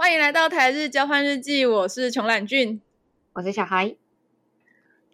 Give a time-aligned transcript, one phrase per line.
[0.00, 2.80] 欢迎来到台日交换日记，我是穷懒俊，
[3.32, 3.96] 我是小孩。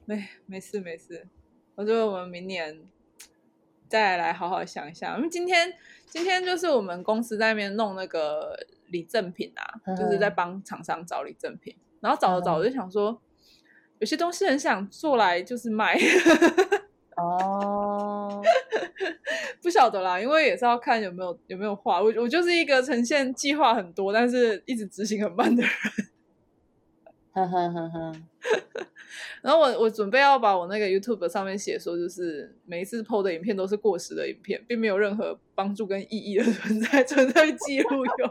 [0.05, 1.27] 没没事没事，
[1.75, 2.83] 我觉得我们明年
[3.89, 5.17] 再来好好想一下。
[5.17, 5.73] 因为今天
[6.05, 8.59] 今天就是我们公司在那边弄那个
[8.89, 13.19] 礼赠品啊，嗯、就是在帮厂商找礼赠品，然后找着找着就想说，嗯、
[14.01, 15.99] 有些东西很想做来就是卖。
[17.17, 18.43] 哦，
[19.63, 22.03] 不晓得啦，因为也是要看有没有有没有画。
[22.03, 25.71] 我我就是一个呈现计划很多，但是一直执行很慢的人。
[27.33, 28.13] 呵呵呵呵。
[29.43, 38.31] 然后我我准备要把我那个 YouTube 上面写说，就是每一次 PO 的影片都是过时的影片，并没有任何帮助跟意义的存在， 存在记录用。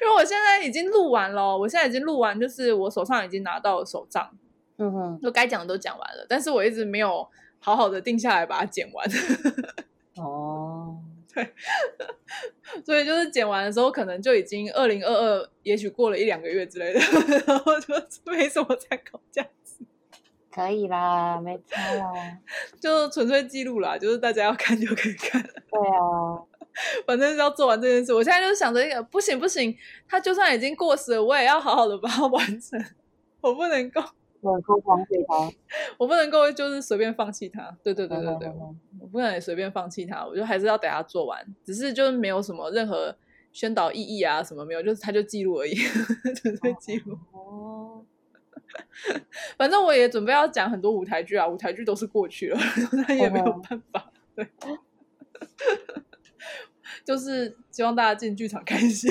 [0.00, 4.30] 因为我现在已经录完了，我现在已经录完，就是我手上已经拿到了手账。
[4.80, 9.06] 嗯哼，就该讲的都讲完了，但是我一直没有好好的定下来把它剪完。
[10.16, 10.96] 哦，
[11.32, 11.54] 对，
[12.84, 17.00] 所以就是剪完的时候，可能就已经二零二二，也许过了一两个月之类的，
[17.46, 17.94] 然后就
[18.32, 19.84] 没什么参考价值。
[20.52, 22.12] 可以啦，没错啦，
[22.80, 25.40] 就纯粹记录啦，就是大家要看就可以看。
[25.42, 26.42] 对啊，
[27.06, 28.12] 反正是要做完这件事。
[28.12, 29.76] 我现在就是想着一个，不行不行，
[30.08, 32.82] 它就算已经过时了，我也要好好的把它完成，
[33.42, 34.02] 我不能够。
[34.42, 35.52] 我不能放弃它，
[35.98, 37.76] 我不能够就是随便放弃他。
[37.82, 38.48] 对对对对对，
[39.00, 41.44] 我不能随便放弃他，我就还是要等他做完。
[41.64, 43.14] 只是就是没有什么任何
[43.52, 45.74] 宣导意义啊，什么没有，就是他就记录而已，
[46.36, 47.18] 纯粹记录。
[47.32, 48.04] 哦，
[49.58, 52.58] 反正我也准备要讲很多舞台剧啊，舞台剧都是过去了，
[53.06, 54.10] 那也没有办法。
[54.34, 54.46] 对，
[57.04, 59.08] 就是希望大家进剧场看戏，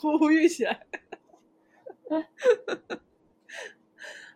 [0.00, 0.86] 呼吁起来。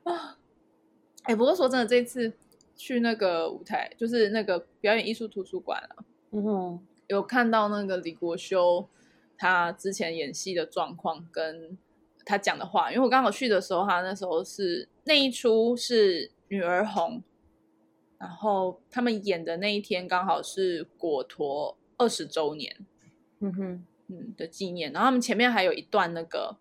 [0.05, 0.39] 啊，
[1.25, 2.33] 哎、欸，不过说真的，这次
[2.77, 8.89] 去那个舞台，就是那个表演艺术图书馆啊，嗯哼，有看到那个李国修
[9.37, 11.77] 他之前演戏的状况跟
[12.25, 17.23] 他讲的话，因为我刚好去的时候，他那时候是那一出是女儿红，
[18.19, 22.77] 然后他们演的那一天刚好是果陀二十周年，
[23.41, 26.59] 嗯哼，嗯的纪念，然后他们前面还有一段那个。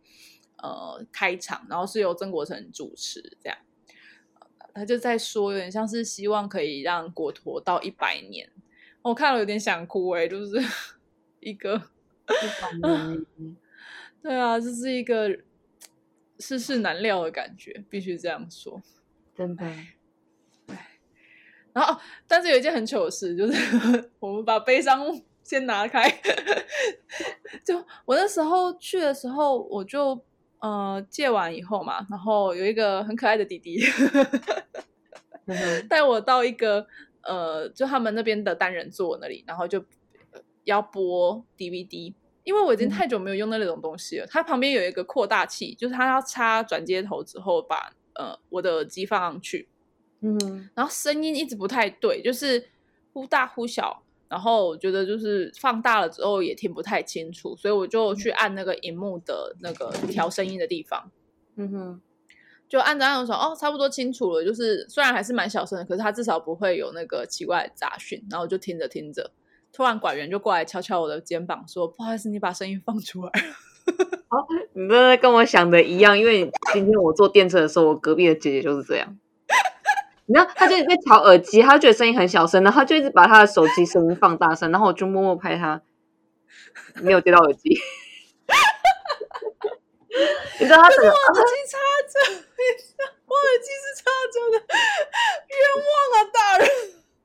[0.64, 3.58] 呃，开场，然后是由曾国成主持，这样，
[4.74, 8.50] 他就在说，有点像是希望可以让国陀到一百年。
[9.02, 10.56] 我看了有点想哭，哎，就是
[11.42, 11.90] 一个，
[14.24, 15.38] 对啊，这是一个
[16.40, 18.82] 世事难料的感觉，必须这样说，
[19.36, 19.66] 真的。
[21.74, 25.02] 然后，但是有一件很糗的事，就是 我们把悲伤
[25.44, 26.10] 先拿开。
[27.66, 30.24] 就我那时候去的时候，我就。
[30.64, 33.84] 呃，借完以后嘛，然后有一个很可爱的弟弟
[35.90, 36.88] 带我到一个
[37.22, 39.84] 呃，就他们那边的单人座那里，然后就
[40.64, 42.14] 要播 DVD，
[42.46, 44.26] 因为我已经太久没有用那那种东西了。
[44.26, 49.68] 嗯、它旁边有一个扩大器，就是它要插转接头之后把呃我的耳机放上去，
[50.22, 52.70] 嗯，然后声音一直不太对，就是
[53.12, 54.02] 忽大忽小。
[54.30, 61.12] 然后我觉得就是放大了之后也听不太清楚，所以我就去按那个荧幕的那个调声音的地方，
[61.56, 62.02] 嗯哼，
[62.68, 64.44] 就按着按着说哦，差不多清楚了。
[64.44, 68.26] 就是虽然还是蛮小声的，可是它至少不会有那个奇怪的杂讯。
[68.32, 69.32] 然后我就听着听着，
[69.72, 73.32] 突然管员就过来敲敲我的肩膀说：“不好意思，你把声音放出来。”
[74.30, 79.20] 哦，你真的跟我想的一样，因为今天我坐电车的时候，我隔壁的姐姐就是这样。
[80.28, 85.82] 然后他就在调耳机，他觉得声音很小声，然后他就一直把他的手机声音放大声，然后我就默默拍他，
[87.02, 87.78] 没有接到耳机。
[90.60, 91.10] 你知道他怎么？
[91.10, 92.14] 我耳机插着，
[93.26, 94.58] 我耳机是插着的，
[95.50, 96.68] 冤枉啊，大人！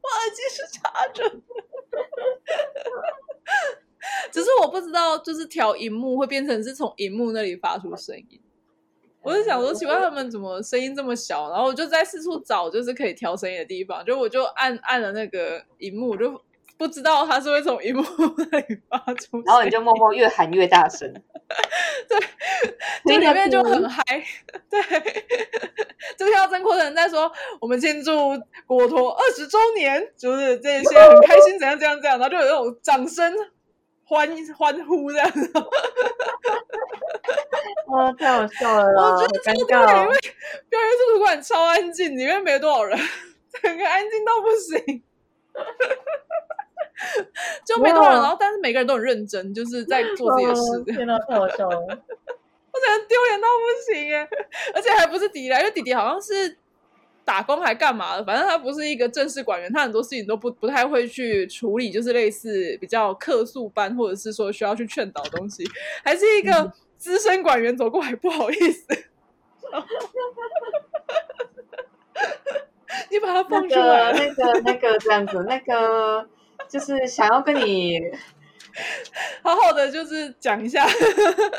[0.00, 1.36] 我耳机是插着的，
[4.32, 8.40] 只是我不知道，就是调荧幕会变成是从荧幕那里发出声音。
[9.22, 11.50] 我就想说，奇怪他们怎么声音这么小？
[11.50, 14.04] 然后我就在四处找，就是可以调声音的地方。
[14.04, 16.40] 就我就按按了那个荧幕，我就
[16.76, 18.04] 不知道它是会从荧幕
[18.50, 19.42] 那里发出。
[19.44, 21.12] 然后你就默默越喊越大声。
[22.08, 22.18] 对，
[23.14, 24.02] 就里面就很嗨。
[24.70, 24.80] 对，
[26.16, 27.30] 就听到曾国城在说
[27.60, 33.34] ：“我们庆祝果陀二十周年，就是这些很开心，怎样怎样怎样。”然后就有那种掌声。
[34.08, 34.26] 欢
[34.56, 35.52] 欢呼这样子，
[37.88, 39.12] 哇， 太好笑了！
[39.12, 40.18] 我觉得超尴尬，因为
[40.70, 42.98] 表演图书馆超安静，里面没多少人，
[43.62, 45.02] 整个安静到不行，
[47.66, 48.18] 就没多少人。
[48.18, 50.82] 然后，但是每个人都很认真，就是在做自己的事。
[50.84, 51.76] 天哪，太好笑了！
[51.78, 54.26] 我觉得丢脸到不行耶，
[54.74, 56.56] 而且还不是弟弟来，因为弟弟好像是
[57.28, 58.24] 打工还干嘛的？
[58.24, 65.62] 反正他不是一个正式管员，他很多事情都不不太会去处理，就是类似比较客诉班，或者是说需要去劝导的东西，
[66.02, 68.86] 还是一个资深管员走过来，不好意思，
[73.10, 76.26] 你把他放出来，那个、那个、那个这样子，那个
[76.66, 78.00] 就是想要跟你。
[79.42, 80.86] 好好的，就是讲一下。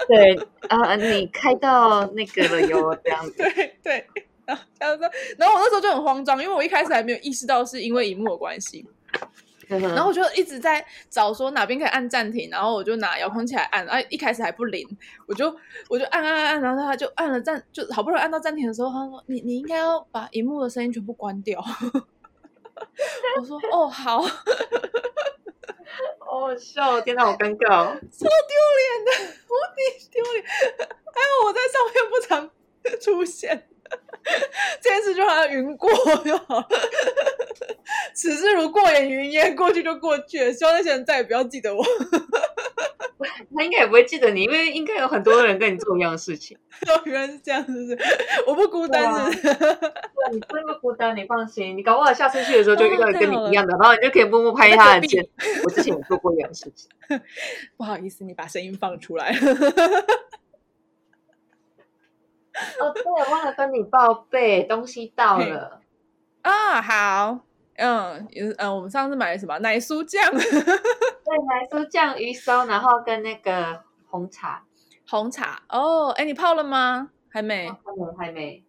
[0.08, 0.34] 对
[0.70, 3.34] 啊、呃，你开到那个了哟，这样子。
[3.36, 4.08] 对对，
[4.80, 4.98] 然后
[5.38, 8.86] 然后我那时候就很慌张，因为我一开始还没有意识到是因为荧幕的关系。
[9.68, 14.84] 然后我就一直在找说哪边可以按暂停，然后我就拿遥控器来按，哎，一开始还不灵，
[15.28, 15.56] 我就
[15.88, 21.64] 我就按按按，然后他就按了暂，就好不容易按到暂停的时候，他说：“你你应该要把荧幕的声音全部关掉。
[23.40, 24.24] ”我说：“哦，好。”
[26.18, 27.00] 好笑！
[27.02, 29.12] 天哪，好尴尬，超丢脸的，
[29.46, 30.44] 无敌丢脸。
[30.44, 32.50] 还有我在上面不常
[33.00, 33.69] 出现，
[34.82, 35.90] 这件事就好像云过
[36.24, 36.68] 就好。
[38.14, 40.54] 此事如过眼云烟，过去就过去了。
[40.54, 41.84] 希望那些人再也不要记得我。
[43.56, 46.58] 他应该也不会记得你，因为应该有很多人跟你做一样的事情。
[46.88, 48.10] 哦，原来是这样子，是不是？
[48.48, 49.04] 我不孤单，
[49.34, 51.76] 是不你不那么孤单，你放心。
[51.76, 55.28] 你搞不好下次去的时候就遇到跟你一样的，然后你就可以默默拍他的肩。
[55.66, 56.90] 我之前有做过一样的事情。
[57.76, 59.36] 不好意思，你把声音放出来。
[62.80, 65.82] 哦，对，我忘了跟你报备，东西到了。
[66.42, 67.40] 啊，好。
[67.82, 70.22] 嗯，嗯、呃，我们上次买的什么奶酥酱？
[70.32, 74.64] 对，奶酥酱鱼松，然后跟那个红茶，
[75.08, 77.10] 红茶哦，哎，你泡了吗？
[77.30, 78.64] 还没，还没，还没。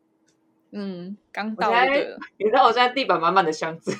[0.70, 2.18] 嗯，刚到的。
[2.36, 3.92] 你知道我现在地板满满的箱子。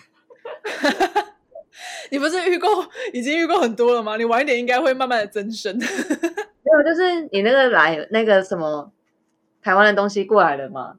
[2.12, 2.69] 你不是预购
[3.12, 4.16] 已经预购很多了吗？
[4.16, 5.75] 你晚一点应该会慢慢的增生。
[6.62, 8.92] 没有，就是你那个来那个什么
[9.62, 10.96] 台湾的东西过来了嘛。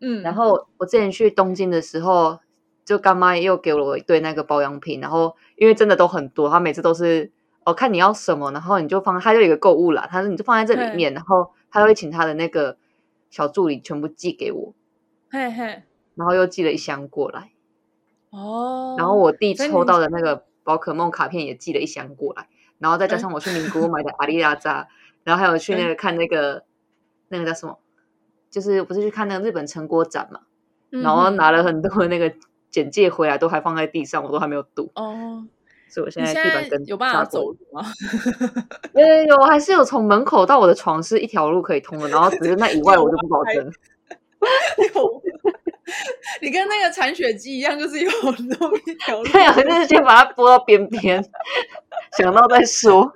[0.00, 2.40] 嗯，然后我之前去东京的时候。
[2.88, 7.30] 就干妈又给了我一堆那个保养品，然后因为真的都很多，她每次都是
[7.64, 12.78] 哦看你要什么，然后你就放，她就有一个购物啦，她说你就放在这里面，然后他会请她的那个
[13.28, 14.72] 小助理全部寄给我，
[15.30, 15.82] 嘿嘿，
[16.14, 17.50] 然后又寄了一箱过来，
[18.30, 24.88] 哦，然后我弟抽到的那个宝可梦卡片也寄了一箱过来，然后再加上我去名古屋买的阿里拉扎，
[25.24, 26.64] 然后还有去那个看那个
[27.28, 27.78] 那个叫什么，
[28.50, 30.40] 就是不是去看那个日本成果展嘛，
[30.90, 32.32] 然后拿了很多那个。
[32.70, 35.42] 简介回来都还放在地上，我都还没有读哦，
[35.88, 37.82] 所以我现在地板跟有办法走路吗？
[38.92, 43.72] 有有有，还是有从门口到我的床是一条路可以通的，然后只是那以外 我就不保证。
[44.94, 45.22] 有，
[46.42, 49.24] 你跟那个铲雪机一样，就是有弄一条路。
[49.28, 51.24] 对啊，就是先把它拨到边边，
[52.18, 53.10] 想到再说。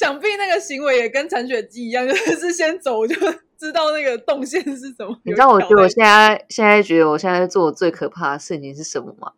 [0.00, 3.14] 想必那个行为也跟铲雪机一样，就是先走就。
[3.60, 5.20] 知道那个动线是什么？
[5.22, 9.32] 你知道我觉得我现在现在觉得我现在做最可怕的事情是什么吗？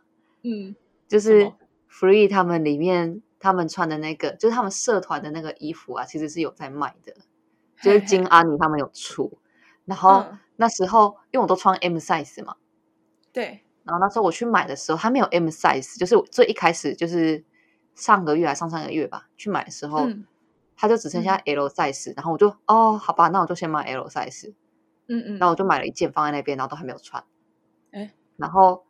[0.44, 0.76] 嗯，
[1.08, 1.50] 就是
[1.90, 7.12] Free 他们里面他们穿的那个，就是他们社团的那个衣服啊，其实是有在卖的，
[7.82, 9.40] 就是金阿尼他们有出。
[9.86, 10.24] 然后
[10.54, 12.54] 那时候因为我都穿 M size 嘛，
[13.32, 13.62] 对。
[13.82, 17.42] 然后那时候我去买的时候，还没有 M size，就是最一开始就是
[17.96, 20.06] 上个月还上上个月吧，去买的时候。
[20.82, 24.52] 他就只剩下 L size，嗯，然后我就哦，好吧，那我就先买 L size。
[25.06, 27.22] 嗯嗯，然后我就买了一件放在那边，然后都还没有穿。
[27.92, 28.82] 哎，然后，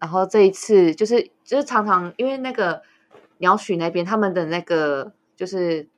[0.00, 2.82] 然后这一次就是就是常常因为那个
[3.38, 5.88] 鸟取那边他们的那个就是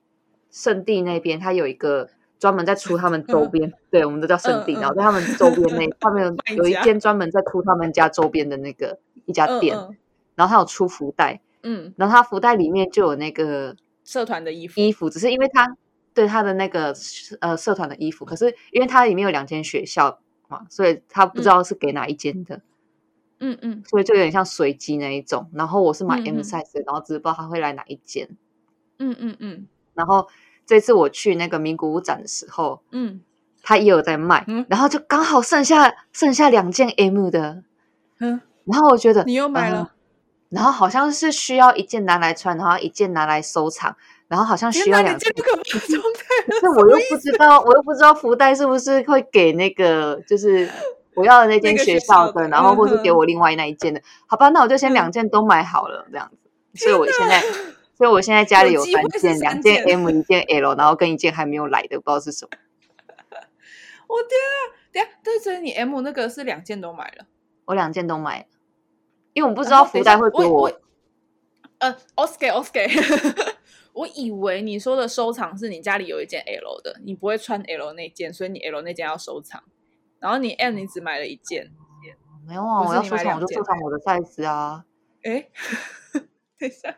[0.50, 9.74] 圣地那边，他有一个专门在出他们周边，嗯、对，我们都叫圣地，嗯、然后在他们周边那他们 有一间专门在出他们家周边的那个一家店，
[10.34, 13.74] 然后他有出福袋，嗯，然后他福袋里面就有那个。
[14.04, 15.76] 社团的衣服，衣服只是因为他
[16.14, 16.94] 对他的那个
[17.40, 22.60] 呃社团的衣服，可是因为它里面有两间学校嘛，所以他不知道是给哪一间的，
[23.38, 25.48] 嗯嗯，所以就有点像随机那一种。
[25.54, 28.28] 然后我是买 M size，嗯嗯然后只是不知道他会来哪一间，
[28.98, 29.66] 嗯嗯嗯。
[29.94, 30.28] 然后
[30.66, 33.22] 这次我去那个名古屋展的时候，嗯，
[33.62, 37.62] 他也有在卖，嗯、然后就刚好剩下剩下两件 M 的，
[38.18, 39.94] 嗯，然后我觉得你又买了。
[40.52, 43.96] 嗯然后好像是需要一件拿来穿，然后一件拿来收藏，
[44.28, 45.32] 然后好像需要两件。
[45.34, 45.98] 可是
[46.68, 50.68] 我又不知道，我又不知道福袋是不是会给那个，就是
[51.14, 54.02] 我要的那 间学校的，然后或是给我另外那一件的。
[54.26, 56.84] 好吧，那我就先两件都买好了，这样子。
[56.84, 57.40] 所以我现在，
[57.96, 62.50] 所以我现在 家里有三件，两件 M，一件 L，然后跟一件还没有来的，不知道是什么。
[64.06, 64.76] 我天啊！
[64.92, 67.24] 等下，对，所以你 M 那个是两件都买了？
[67.64, 68.44] 我两件都买了。
[69.34, 70.80] 因为我不知道福袋会给我，我，
[71.78, 73.54] 呃，Oscar，Oscar，
[73.94, 79.62] 我以为你说的收藏是你家里有一件 L 的，你不会穿 L 那件，所以你 L 那件要收藏。
[80.18, 81.72] 然后你 M 你只买了一件，
[82.46, 84.84] 没有啊，我要收藏我就收藏我的 size 啊。
[85.22, 85.48] 哎，
[86.58, 86.96] 等一下，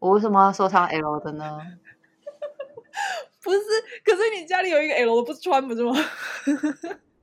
[0.00, 1.58] 我为什么要收藏 L 的呢？
[3.42, 3.60] 不是，
[4.04, 5.94] 可是你家里有一个 L 的不穿不是吗？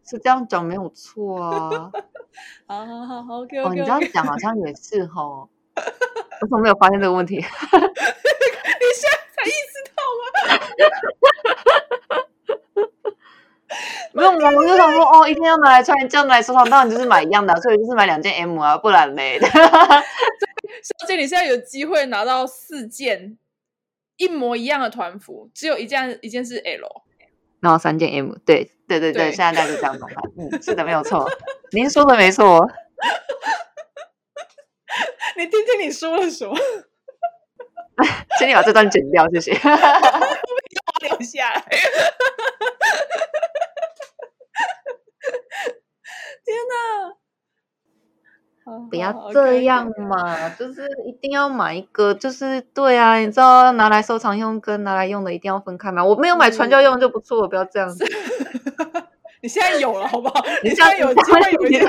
[0.10, 1.92] 是这样讲没有错啊。
[2.68, 3.70] 好好好好，OK OK。
[3.70, 5.24] 哦，你这样讲好像也是哈。
[6.40, 7.36] 我怎么没有发现这个问题？
[7.38, 7.52] 你现
[9.12, 10.24] 在才意识到吗？
[14.14, 19.40] 没有，我就想说，哦，一定要拿来穿，这样来收藏，当然就是买一样的，所以就是买两件 M 啊，不然嘞。
[19.40, 23.38] 小姐，你现在有机会拿到四件
[24.18, 27.04] 一模一样的团服，只有一件，一件是 L，
[27.60, 30.08] 然后三件 M，对对对对，对现在大家就这样弄。
[30.38, 31.28] 嗯，是的，没有错，
[31.72, 32.70] 您说的没错。
[35.38, 36.56] 你听听你说了什么？
[38.40, 39.52] 请你把这段剪掉，谢谢。
[39.54, 41.62] 我留下来。
[46.46, 47.16] 天哪！
[48.90, 56.04] 不要这样嘛，就是一定要买一个，就是对啊，你知道拿来收藏用跟拿来用的一定要分开嘛？
[56.04, 58.06] 我没有买传教用就不错了，不要这样子。
[59.42, 60.44] 你现在有了，好不好？
[60.64, 61.84] 你现在有机会有一件，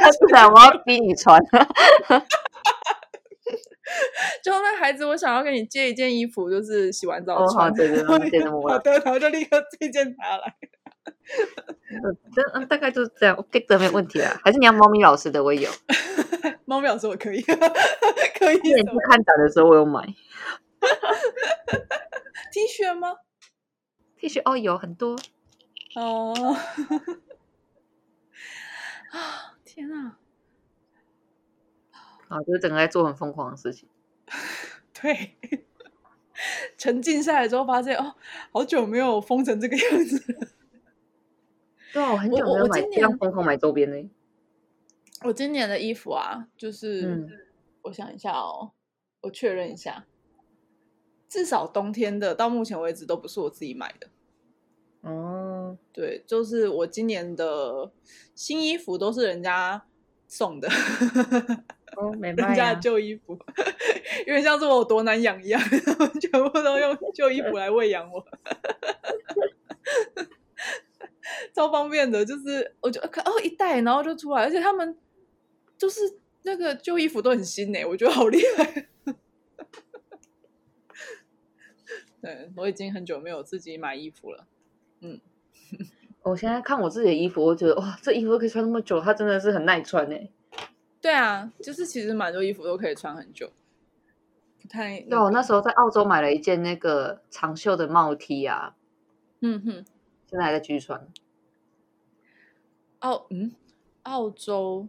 [0.53, 1.41] 我要逼你穿。
[4.45, 7.73] 就那孩子，我想要跟你借一件衣服，就是洗完澡穿。
[7.73, 8.79] 对对对，借那么晚。
[8.83, 10.55] 对，然后就立刻这件拿来。
[12.55, 14.39] 嗯，大概就是这样，OK 的，没有问题啊。
[14.45, 15.71] 还是你要猫咪老师的，我也有。
[16.69, 17.41] 猫咪老师我可以，
[18.39, 18.57] 可以。
[18.59, 20.05] 你去看展的时候，我有买。
[22.53, 23.17] T 恤吗
[24.19, 25.19] ？T 恤哦，有很多。
[25.95, 26.35] 哦。
[29.11, 29.57] 啊！
[29.65, 30.19] 天啊！
[32.29, 33.89] 啊，就是整个在做很疯狂的事情。
[35.01, 35.39] 对。
[36.77, 38.15] 沉浸下来之后，发现哦，
[38.53, 40.51] 好久没有疯成这个样子。
[41.95, 44.11] 对啊，我很久没有买这样疯狂买周边呢。
[45.25, 47.29] 我今年的衣服啊，就是、嗯、
[47.83, 48.71] 我想一下哦，
[49.23, 50.07] 我确认一下，
[51.29, 54.09] 至少冬天的到目前为止都不是我自己买的。
[55.01, 57.91] 哦，对，就是我今年的
[58.35, 59.85] 新衣服都是人家
[60.27, 60.69] 送的。
[61.97, 63.39] 哦，没 卖、啊、人家的旧衣服，
[64.27, 65.61] 因为像是我有多难养一样，
[66.21, 68.25] 全部都用旧衣服来喂养我。
[71.55, 74.97] 超方便的，就是我就看哦一袋，然后就出来，而且他们
[75.79, 76.01] 就是
[76.43, 78.89] 那个旧衣服都很新诶，我觉得好厉害。
[82.21, 84.47] 对，我已经很久没有自己买衣服了。
[85.01, 85.21] 嗯，
[86.23, 90.33] 我现在看我自己的衣服，我觉得哇，这衣服都可以穿那么久，它真的是很耐穿诶。
[91.01, 93.53] 对啊，就是其实蛮多衣服都可以穿很久。
[94.61, 98.75] 不太，对，我那时候在澳洲买了一件那个长袖的帽 T 啊，
[99.41, 99.85] 嗯哼，
[100.29, 101.09] 现在还在继续穿。
[102.99, 103.55] 澳嗯，
[104.03, 104.89] 澳洲，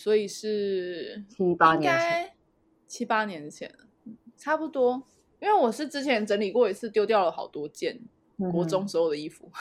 [0.00, 2.32] 所以是七八年前，
[2.86, 3.70] 七八年前，
[4.34, 5.06] 差不多。
[5.40, 8.00] 因为我是之前整理过一次，丢掉了好多件
[8.50, 9.52] 国中所有的衣服。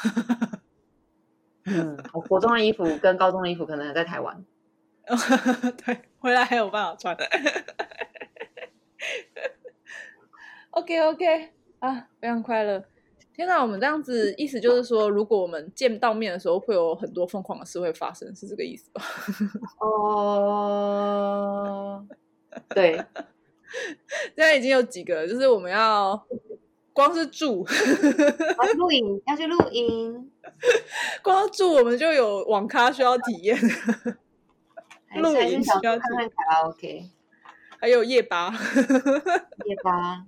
[1.66, 4.46] 嗯，我国中的衣服跟高中的衣服可能还在台湾。
[5.86, 7.26] 对，回来还有办法穿的。
[10.72, 12.86] OK OK 啊，非常快乐。
[13.40, 19.02] 天哪，我们这样子意思就是说，如果我们见到面的时候，会有很多疯狂的事会发生，是这个意思吧？
[19.80, 20.86] 哦，
[22.76, 22.98] 对，
[24.36, 26.22] 现在已经有几个，就是我们要
[26.92, 27.66] 光是住，
[28.76, 30.30] 录影，要去录音，
[31.24, 33.58] 光住我们就有网咖需要体验，
[35.16, 37.10] 录影需要看看卡拉 OK，
[37.80, 38.54] 还有夜吧，
[39.66, 40.26] 夜吧，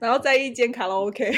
[0.00, 1.32] 然后在一间卡拉 OK。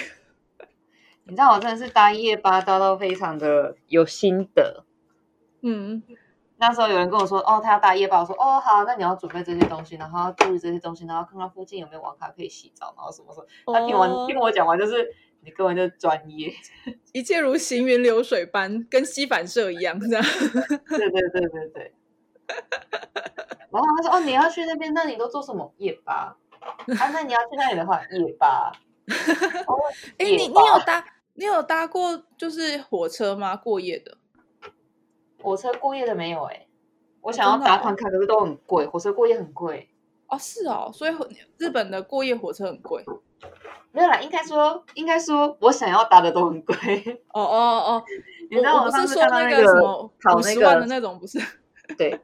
[1.30, 4.84] 你知道我真的是搭夜巴搭到非常的有心得，
[5.62, 6.02] 嗯，
[6.56, 13.46] 那时候有人跟我说，哦，他要搭夜巴，我说，哦，好，那你要准备这些东西，然后要注意这些东西，然后看看附近有没有网咖可以洗澡，然后什么什么。
[13.72, 15.08] 他听完、哦、听我讲完，就是
[15.42, 16.52] 你根本就是专业，
[17.14, 20.24] 一切如行云流水般，跟吸反射一样，这样。
[20.88, 21.94] 对对对对对。
[23.70, 25.72] 然后他说，哦，你要去那边，那你都做什么？
[25.78, 26.36] 夜巴。
[26.98, 28.72] 啊，那你要去那里的话，夜巴。
[30.18, 31.04] 哎、欸，你你有搭？
[31.40, 33.56] 你有搭过就是火车吗？
[33.56, 34.18] 过夜的？
[35.42, 36.68] 火车过夜的没有哎、欸，
[37.22, 39.88] 我想要搭看看，可是都很贵，火车过夜很贵
[40.26, 40.36] 哦。
[40.38, 41.14] 是哦，所以
[41.56, 43.02] 日本的过夜火车很贵。
[43.90, 46.76] 没有啦，应该说应该说，我想要搭的都很贵。
[47.32, 47.56] 哦哦
[47.86, 48.04] 哦，
[48.50, 51.40] 你知道我，是说那个什么五十万的那种，不是？
[51.96, 52.20] 对，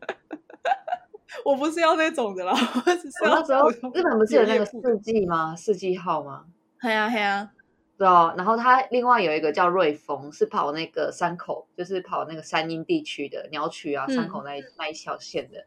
[1.42, 2.52] 我不是要那种的啦。
[2.52, 5.56] 我只是要那时候日本不是有那个四季吗？
[5.56, 6.44] 四季号吗？
[6.82, 7.50] 对呀对呀。
[7.98, 15.64] 对哦，然后它另外有一个叫瑞丰，是跑那个山口，就是跑那个山阴地区的鸟取啊，山口那一、嗯、那一条线的。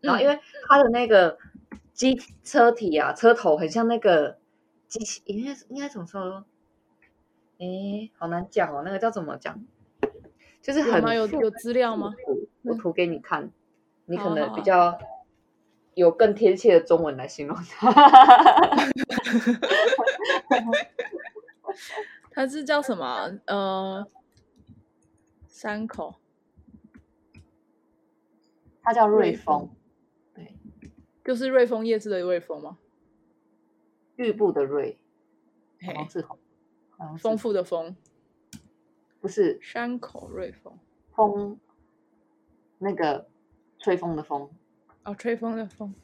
[0.00, 1.38] 然后因为它的那个
[1.92, 4.38] 机车体啊，车头很像那个
[4.88, 6.44] 机器，应该应该怎么说？
[7.58, 9.64] 哎，好难讲哦，那个叫怎么讲？
[10.60, 12.12] 就是很有有，有资料吗？
[12.62, 13.50] 我图给你看，
[14.06, 14.98] 你可能比较
[15.94, 17.92] 有更贴切的中文来形容它。
[22.30, 23.40] 它是叫什么？
[23.46, 24.06] 呃，
[25.48, 26.14] 山口，
[28.82, 29.70] 它叫瑞丰，
[30.34, 30.56] 对，
[31.24, 32.78] 就是瑞丰夜市的瑞丰吗？
[34.16, 34.98] 玉部的瑞，
[35.94, 36.38] 黄字头，
[37.18, 37.96] 丰富的丰，
[39.20, 40.78] 不是山口瑞丰，
[41.12, 41.58] 风，
[42.78, 43.28] 那个
[43.78, 44.50] 吹风的风，
[45.04, 45.94] 哦，吹风的风，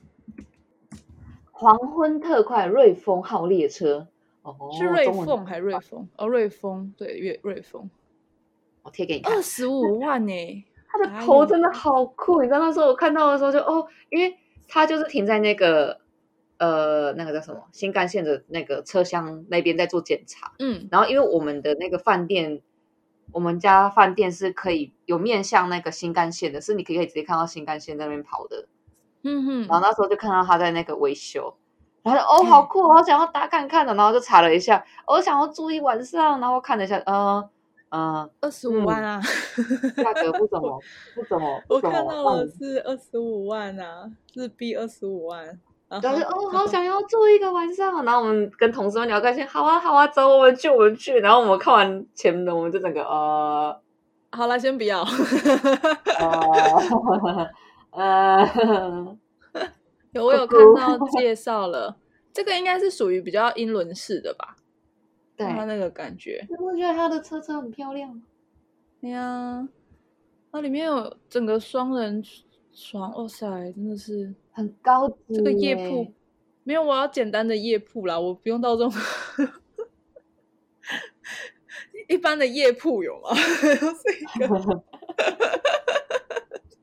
[1.52, 4.08] 黄昏特快瑞丰号列车。
[4.44, 6.06] 哦、是瑞凤还是瑞丰？
[6.18, 7.88] 哦，瑞丰，对，瑞瑞丰。
[8.82, 9.32] 我贴给你看。
[9.32, 12.42] 二十五万呢、 欸，他的头真的好酷！
[12.42, 14.36] 你知道那时候我看到的时候就哦，因为
[14.68, 15.98] 他就是停在那个
[16.58, 20.52] 呃那个叫什么新干线的那个车厢那边在做检查。
[20.58, 22.60] 嗯，然后因为我们的那个饭店，
[23.32, 28.68] 我们家饭店是可以有面向那个新干线的，是你可以可以直接看到新干线那边跑的。
[29.22, 31.56] 嗯哼，然后那时候就看到他在那个维修。
[32.04, 37.42] 然后哦，好酷，我想要打看看的，然后就查了一下，我想要住一晚上，然后看了一下，嗯
[37.90, 39.20] 嗯，二十五万啊，
[39.96, 40.78] 价格不怎么
[41.16, 45.58] 不怎么，我看到了是二十五万啊，日币二十五万，
[46.02, 53.74] 但是哦， 好想要住一个晚上，然后我们跟同事们聊开心，好啊好啊，走，我们去我们去，然后我们看完前面的，我们就整个呃，
[54.32, 55.02] 好了，先不要，
[57.92, 59.16] 呃。
[60.14, 61.98] 有，我有看到介绍了，
[62.32, 64.56] 这个应该是属于比较英伦式的吧？
[65.36, 66.46] 对，它那个感觉。
[66.58, 68.22] 我觉得它的车车很漂亮。
[69.00, 69.68] 对呀，
[70.50, 72.22] 它里面有整个双人
[72.72, 75.34] 床，哇塞，真的是很高级。
[75.34, 76.12] 这个夜铺
[76.62, 78.92] 没有，我要简单的夜铺啦，我不用到这种
[82.08, 83.30] 一般的夜铺有吗？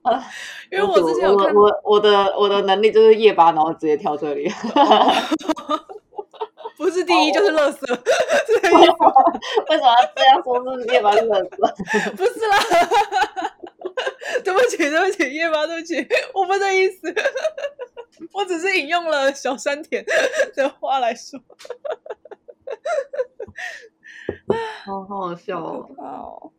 [0.03, 0.23] 啊，
[0.81, 4.49] 因为我之前有看我我，我的我的能力就是夜巴，然后直接跳这里，
[6.77, 7.81] 不是第一就是垃圾，
[9.69, 10.79] 为什么要这样说？
[10.79, 11.49] 是夜巴是垃圾？
[12.17, 12.57] 不是啦，
[14.43, 17.13] 对不起对不起，夜巴对不起，我不的意思，
[18.33, 20.03] 我只是引用了小山田
[20.55, 21.39] 的话来说，
[24.83, 26.51] 好好笑哦，哦，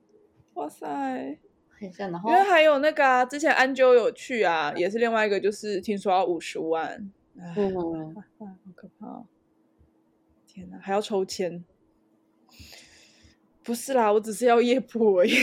[0.54, 0.86] 哇塞！
[1.96, 8.22] 然后因为还有那个啊，之前安啾有去啊，也是另外一个，就是听说要五十万，嗯，好
[8.74, 9.26] 可怕哦！
[10.46, 11.64] 天哪，还要抽签？
[13.62, 15.30] 不是啦，我只是要夜铺而已。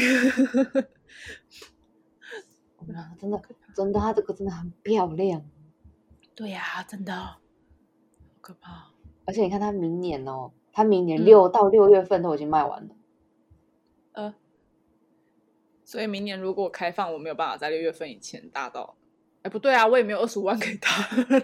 [3.20, 3.42] 真的，
[3.76, 5.44] 真的，它这个真的很漂亮。
[6.36, 7.40] 对呀、啊，真的，好
[8.42, 8.92] 可怕。
[9.26, 12.96] 而且你看，它明年哦，它明年六到六月份都已经卖完了。
[14.14, 14.36] 嗯、呃。
[15.90, 18.96] 所以明年如果开放，我没有办法在六月份以前搭到。
[19.42, 20.88] 哎，不对啊，我也没有二十五万可以搭，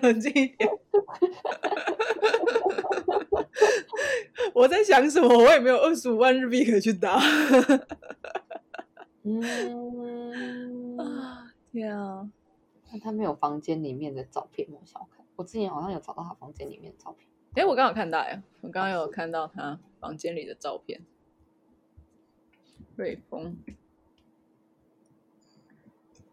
[0.04, 0.70] 冷静一点。
[4.54, 5.36] 我在想什么？
[5.36, 7.20] 我也没有二十五万日币可以去搭。
[9.24, 9.42] 嗯
[11.02, 12.30] 啊，天啊！
[12.92, 15.26] 那他没有房间里面的照片，我想看。
[15.38, 17.28] 我之前好像有找到他房间里面的照片。
[17.56, 21.02] 哎，我刚好看到哎，我刚刚有看到他房间里的照片。
[22.96, 23.58] 瑞丰。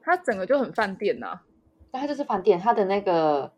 [0.02, 1.44] 它整个就很饭店呐、啊，
[1.92, 3.52] 它就是饭店，它的那个，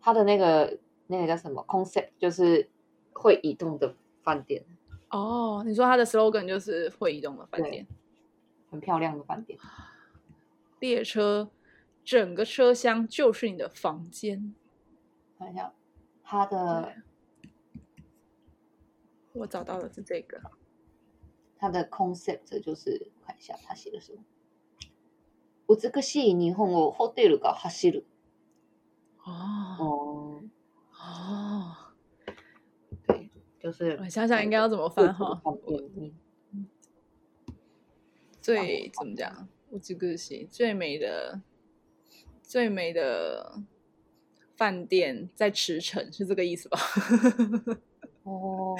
[0.00, 2.68] 它的那个那个叫什么 concept，就是
[3.12, 4.64] 会移动的饭店。
[5.10, 7.86] 哦，你说它的 slogan 就是会移动的饭店，
[8.70, 9.58] 很漂亮的饭店。
[10.80, 11.50] 列车
[12.04, 14.54] 整个车厢就是你的房间。
[15.38, 15.72] 看一下
[16.22, 16.94] 它的，
[19.32, 20.40] 我找到的是这个，
[21.58, 24.22] 它的 concept 就是看一下它写的什么。
[25.71, 28.05] 美しい日本をホテルが走る。
[29.23, 29.31] 哦
[29.79, 30.41] 哦
[30.93, 31.75] 哦，
[33.05, 35.41] 对，就是我想想应该要怎么翻哈。
[38.41, 39.47] 最怎么讲？
[39.69, 39.79] 美
[40.17, 41.41] しい最美的
[42.41, 43.61] 最美的
[44.55, 46.79] 饭店在池城，是这个意思吧？
[48.23, 48.77] 哦。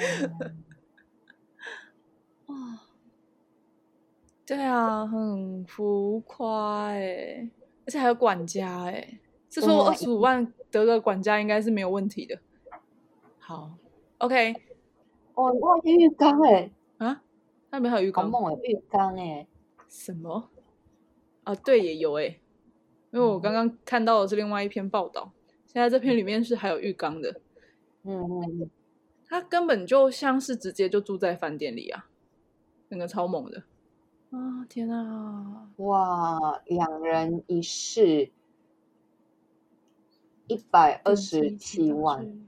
[4.45, 7.49] 对啊，很浮夸哎，
[7.85, 12.39] 而且还有管家哎，是说二十五万得个管家应该是没有问题的。
[13.39, 13.71] 好
[14.17, 14.53] ，OK，
[15.35, 16.71] 哦，哇，浴缸哎！
[16.97, 17.21] 啊，
[17.69, 18.29] 那边还有浴缸？
[18.29, 19.47] 梦哎，浴缸哎！
[19.87, 20.49] 什么？
[21.43, 22.39] 啊，对，也有哎。
[23.11, 25.31] 因为我刚刚看到的是另外一篇报道，
[25.67, 27.39] 现在这篇里面是还有浴缸的。
[28.03, 28.69] 嗯嗯，
[29.27, 32.09] 他根本就像是直接就住在饭店里啊，
[32.89, 33.63] 那个超猛的。
[34.33, 35.69] 啊，天啊！
[35.75, 38.31] 哇，两人一室，
[40.47, 42.47] 一百二十七万。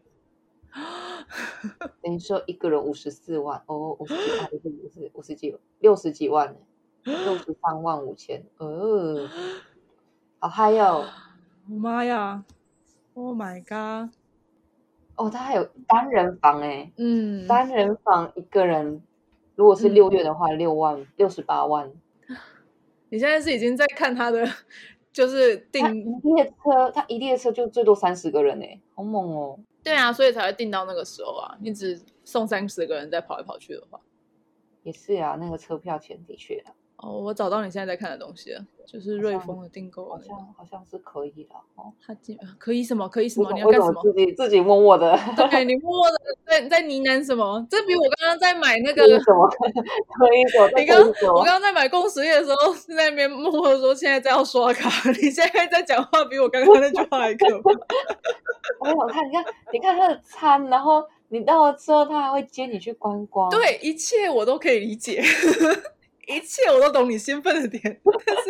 [2.01, 4.57] 等于说一个人五十四万哦，五十几万，五
[4.89, 6.57] 十五十几六十几万呢，
[7.03, 9.29] 六十三万五千，呃，
[10.39, 11.05] 好嗨哟！
[11.69, 12.43] 我妈呀
[13.13, 14.11] ！Oh my god！
[15.17, 19.03] 哦，他还有单人房哎，嗯，单人房一个人，
[19.55, 21.91] 如果是六月的话，六万六十八万。
[23.09, 24.45] 你现在是已经在看他的，
[25.11, 29.59] 就是订一列车，他一列车就最多三十个人哎，好猛哦！
[29.83, 31.57] 对啊，所以才会订到那个时候啊！
[31.61, 34.01] 你只送三十个人再跑来跑去的话，
[34.83, 36.73] 也是啊，那个车票钱的确啊。
[37.05, 41.93] 哦，我找到你现在在看的东西了，就是瑞丰的订购，好像好像是可以的哦。
[42.03, 42.17] 他
[42.57, 43.07] 可以什么？
[43.07, 43.53] 可以什么？
[43.53, 44.01] 你要干什么？
[44.01, 47.63] 自己自己默默的，对，你默默的在在呢喃什么？
[47.69, 49.47] 这比我刚刚在买那个什么
[50.17, 50.79] 可以什么？
[50.79, 50.99] 你刚
[51.35, 57.69] 我刚刚在买共识页的时候是在那边默默的说现在在要刷卡，你现在在讲话比我刚刚那句话还可怕。
[58.81, 63.51] 我想看，你看，你看他的餐，然后你到了之后，他还会接你去观光。
[63.51, 65.21] 对，一切我都可以理解。
[66.27, 68.49] 一切我都懂你兴奋的点，但是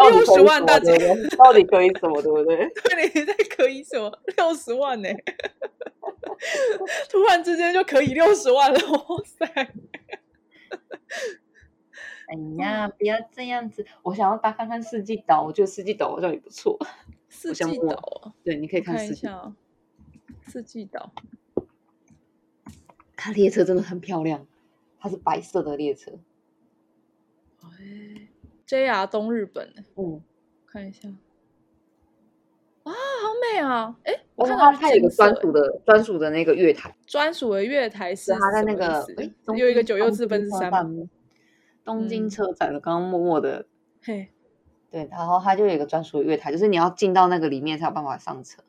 [0.10, 0.96] 六十万大姐
[1.36, 2.56] 到底可以什么，对不对？
[2.84, 4.16] 对，你在可以什么？
[4.36, 5.08] 六十万呢？
[7.08, 9.46] 突然之间就可以六十万了，哇塞！
[12.26, 13.86] 哎呀，不要这样子！
[14.02, 16.78] 我想要搭看看四季岛，我觉得四季岛好像也不错。
[17.28, 19.52] 四季岛，对，你可以看一下
[20.46, 21.12] 四季岛。
[23.16, 24.46] 它列车真的很漂亮。
[25.04, 26.12] 它是白色的列车，
[27.60, 28.26] 哎
[28.66, 30.22] ，JR 东日本，嗯，
[30.64, 31.10] 看一下，
[32.84, 33.94] 哇，好美啊！
[34.04, 39.06] 哎，我看到它有一个专属的专属的那个月台，专属的月台是它在那个
[39.54, 40.72] 有一个九又四分之三，
[41.84, 43.66] 东京车展的，刚刚默默的，
[44.02, 44.28] 嘿，
[44.90, 48.62] 对，然后它就有一个专属的月台，就是你要进到那个里面才有办法上车。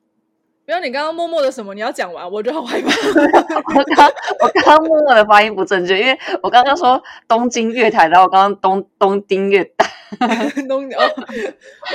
[0.65, 1.73] 不要你刚刚默默的什么？
[1.75, 2.89] 你要讲完，我就好害怕。
[3.78, 4.08] 我刚
[4.41, 9.91] 我刚刚默默的发音不正确，因为我刚刚说东京月台，然后我刚刚东东京月台。
[10.69, 10.99] 东哦，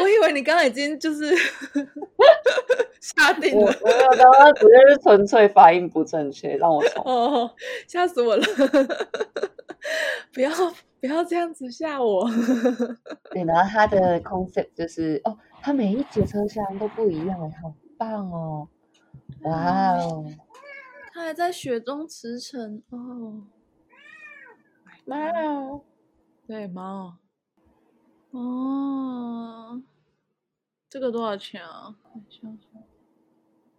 [0.02, 1.34] 我以为你刚刚已经就是
[3.00, 3.72] 下定了。
[3.80, 7.02] 我我刚刚直接是纯粹发音不正确，让我重。
[7.04, 7.50] 哦，
[7.88, 8.44] 吓死我了！
[10.34, 10.50] 不要
[11.00, 12.28] 不要这样子吓我。
[13.30, 17.72] 对，然后它的 concept 就是哦，它每一节车厢都不一样，好。
[18.00, 18.66] 棒哦！
[19.42, 20.24] 哇哦！
[21.12, 23.42] 他还在雪中驰骋哦！
[25.04, 25.84] 猫，
[26.46, 27.18] 对猫。
[28.30, 29.82] 哦，
[30.88, 31.94] 这个多少钱啊？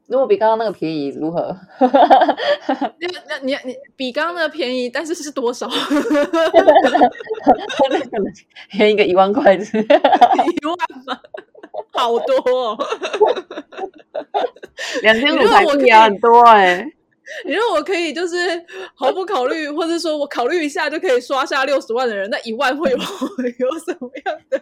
[0.07, 1.57] 如果比刚刚那个便宜，如何？
[1.79, 5.67] 那那你你比刚刚那个便宜，但是是多少？
[8.69, 11.19] 便宜个一万块子， 一万吗？
[12.01, 12.77] 好多哦。
[15.01, 16.85] 两千五台币也很多哎、欸！
[17.45, 18.37] 你说我可以就是
[18.95, 24.61] 毫不考虑，或者说我考虑一下就可以刷下六十万的人，那一万会有有什么样的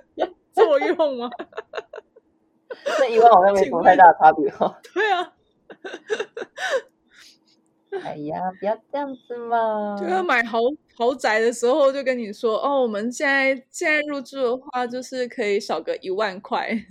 [0.54, 1.30] 作用吗？
[3.00, 4.80] 那一万好像没什么太大的差别哈。
[4.94, 5.32] 对啊。
[8.04, 9.98] 哎呀，不要这样子嘛！
[10.00, 10.60] 就要买豪
[10.96, 16.70] 豪宅的时候，就跟你说哦，我们现在现在入住的话，就是可以少个一万块。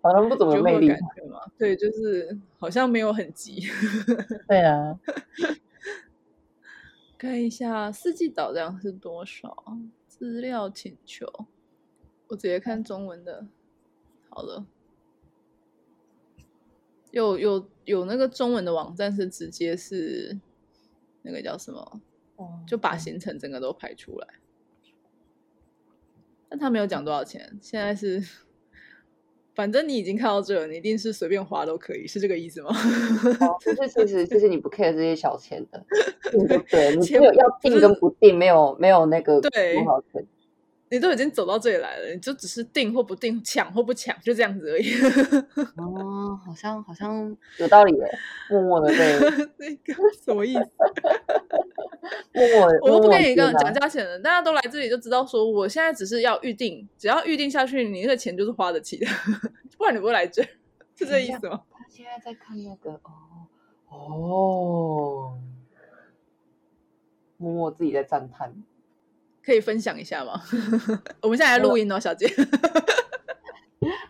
[0.00, 1.40] 好像不怎么魅力，感觉嘛？
[1.58, 3.68] 对，就是好像没有很急。
[4.46, 4.98] 对啊，
[7.16, 9.78] 看一下四季岛这样是多少？
[10.06, 11.26] 资料请求，
[12.28, 13.46] 我直接看中文的。
[14.28, 14.64] 好了，
[17.10, 20.38] 有有有那个中文的网站是直接是
[21.22, 22.00] 那个叫什么？
[22.36, 24.28] 哦，就把行程整个都排出来。
[26.48, 28.22] 但他没有讲多少钱，现在是。
[29.54, 32.68] 反正你已经看到这了，你一定是随便花都可以，是这个意思吗？
[33.42, 35.84] 哦，其实其实其实你不 care 这些小钱的，
[36.30, 39.50] 对，对 你只有要定跟不定，没有没有那个多
[39.84, 40.24] 少钱。
[40.90, 44.92] 你都已经走到这里来了，你就只是订或不定，抢或不抢，就这样子而已。
[45.76, 48.18] 哦，好像好像有道理耶，
[48.50, 49.20] 默默的对。
[49.58, 50.60] 那个什么意思？
[52.32, 59.06] 默默的，我都不跟你讲讲价钱的，大家都来这里就知道，说我现在只是要预定，只要预定下去，你那个钱就是花得起的，
[59.76, 60.42] 不然你不会来这，
[60.96, 61.62] 是这意思吗？
[61.70, 63.46] 他现在在看那个哦
[63.90, 65.38] 哦，
[67.36, 68.54] 默默自己在赞叹，
[69.48, 70.38] 可以分享一下吗？
[71.22, 72.26] 我们现在来录音哦，小姐。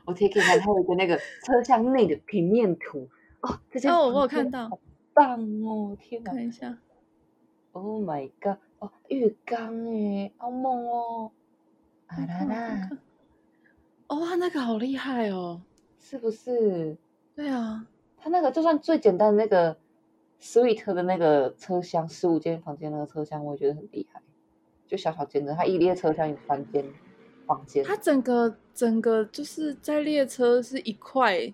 [0.05, 3.09] 我贴给你看，它有一个那个车厢内的平面图
[3.43, 4.81] 哦，这些哦，我有看到，好
[5.15, 5.97] 棒哦！
[6.01, 6.77] 天哪，看一下
[7.71, 8.57] ，Oh my god！
[8.81, 11.31] 哦，浴缸哎，好猛哦！
[12.09, 12.91] 啊啦啦，
[14.09, 15.63] 哦，那个好厉害哦，
[16.01, 16.97] 是不是？
[17.37, 19.79] 对啊，它那个就算最简单的那个
[20.41, 24.21] suite 的那个车厢，十五间房间那个车厢，我也觉得很厉害，
[24.89, 26.85] 就小小间的，它一列车厢有三间
[27.47, 31.53] 房间，它整个整个就是在列车是一块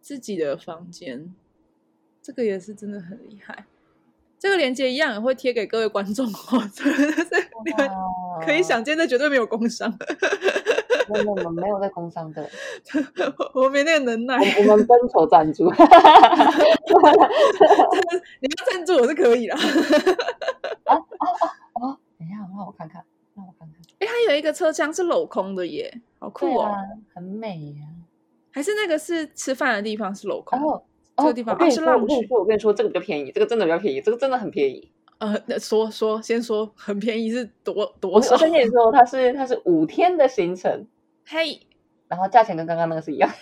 [0.00, 1.32] 自己的房间，
[2.22, 3.66] 这个也是真的很厉害。
[4.38, 6.30] 这个链接一样也会贴给各位观众哦，
[7.64, 7.88] 你们
[8.44, 9.96] 可以想见，这绝对没有工商。
[11.08, 12.50] 没有，我们没有在工伤的，
[13.54, 14.34] 我没那个能耐。
[14.36, 15.76] 我们征求赞助，你
[18.48, 19.54] 要赞助我是可以的。
[20.86, 21.04] 哦哦
[21.74, 23.04] 哦，等一下，让我看看，
[23.34, 23.76] 让我看看。
[23.98, 26.70] 哎，它有一个车厢是镂空的耶，好酷哦，
[27.12, 27.88] 很美呀。
[28.52, 30.60] 还是那个是吃饭的地方是镂空？
[31.16, 32.26] 这个地方哦，是浪区。
[32.30, 34.92] 我跟你说，这个比较便宜，这个真的比较便宜，这个真的很便宜。
[35.18, 38.34] 呃，说说先说，很便宜是多多少？
[38.36, 40.86] 我跟你说，它是它是五天的行程，
[41.26, 41.60] 嘿，
[42.08, 43.28] 然后价钱跟刚刚那个是一样。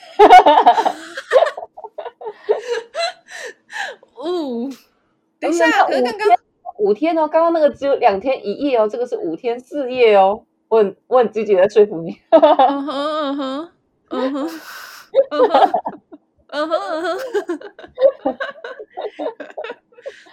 [4.15, 4.71] 哦，
[5.41, 6.29] 等一下，可是刚刚
[6.81, 10.45] 五天哦，刚刚那个只有两天一夜哦，这个是五天四夜哦。
[10.69, 12.17] 我很我很积极的说服你。
[12.31, 13.73] 嗯哼嗯哼
[14.09, 14.49] 嗯哼
[15.31, 15.73] 嗯哼。
[16.53, 17.19] 嗯哼嗯哼，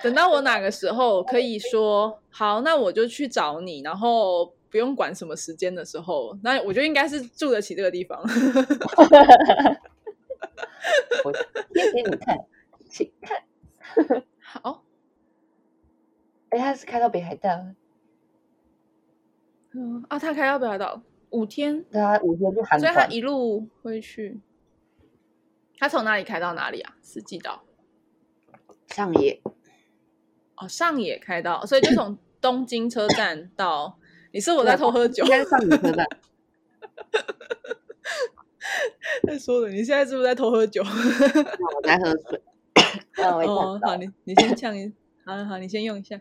[0.02, 8.20] 等到我哪个时候可以说好，那我就去找你，然后不用管什么时间的时候，那我就应该是住得起这个地方。
[11.24, 11.32] 我
[11.74, 12.38] 贴给你看，
[12.90, 13.44] 请看。
[14.42, 14.87] 好。
[16.50, 17.50] 哎，他是开到北海道。
[19.74, 22.80] 嗯啊，他开到北海道五天，对啊，五天就寒。
[22.80, 24.40] 所以他一路会去。
[25.78, 26.96] 他从哪里开到哪里啊？
[27.02, 27.64] 四季岛，
[28.88, 29.42] 上野。
[30.56, 34.00] 哦，上野开到，所以就从 东京车站到。
[34.32, 35.24] 你是我在偷喝酒？
[35.26, 36.08] 应该是上野车站。
[39.26, 40.82] 在说的，你现在是不是在偷喝酒？
[41.76, 42.42] 我在喝水。
[43.24, 44.92] 哦，好，你你先呛一，
[45.26, 46.20] 好好，你先用一下。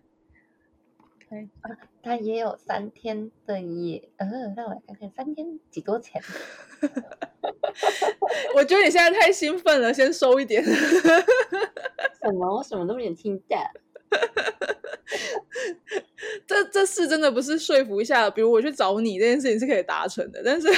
[1.29, 1.49] Okay.
[1.61, 6.23] 啊，他也有三天的夜，呃，让我来看看三天几多钱。
[8.55, 10.62] 我觉得你现在太兴奋了，先收一点。
[10.65, 12.55] 什么？
[12.57, 13.59] 我什么都没有听到。
[16.47, 20.69] 这这事真的不是说服一下，比如我去找你这件事情是可以达成的，但是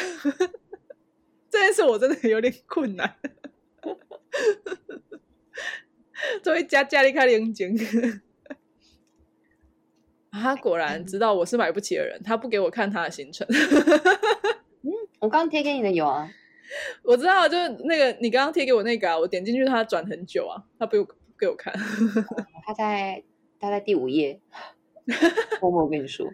[1.51, 3.17] 这件事我真的有点困难。
[6.43, 7.77] 作为家家里开零件。
[10.31, 13.47] 他果然知道我是买不起的人，他不给我看他的行程。
[14.83, 16.31] 嗯，我刚刚贴给你的有啊，
[17.03, 21.73] 我知道，就是那个你刚刚贴给我那个啊，我点进去，他转很久啊，他不给我不给我看。
[22.67, 23.23] 他在
[23.59, 24.41] 他在第五页，
[25.61, 26.31] 默默跟你说，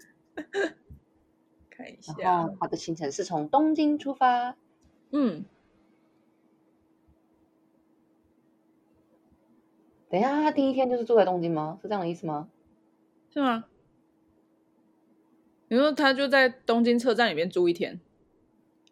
[1.70, 2.12] 看一下。
[2.18, 4.57] 然后他的行程是从东京出发，
[5.12, 5.44] 嗯，
[10.11, 11.78] 等一下，他第一天就是住在东京吗？
[11.80, 12.48] 是这样的意思吗？
[13.33, 13.64] 是吗？
[15.68, 18.00] 你说他就在东京车站里面住一天，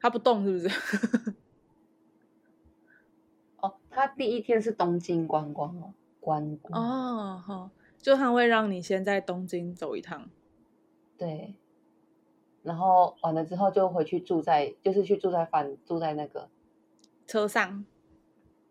[0.00, 0.68] 他不动是不是？
[3.60, 10.28] 哦，他第一天是东京观光哦，观光哦，好，就他会让你先在东京走一趟，
[11.16, 11.54] 对，
[12.62, 16.48] 然后完了之后就回去住在，就是去住在饭，住在那个
[17.26, 17.84] 车上。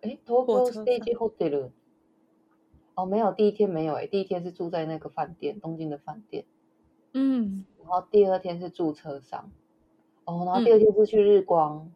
[0.02, 1.70] 哎，Tokyo Stage Hotel。
[2.96, 6.44] 哦，没有，第一天没有哎，第一天是住在那个饭店，东京的饭店。
[7.14, 7.66] 嗯。
[7.80, 9.52] 然后第二天是住车上，
[10.24, 11.92] 哦，然后第二天是去日光，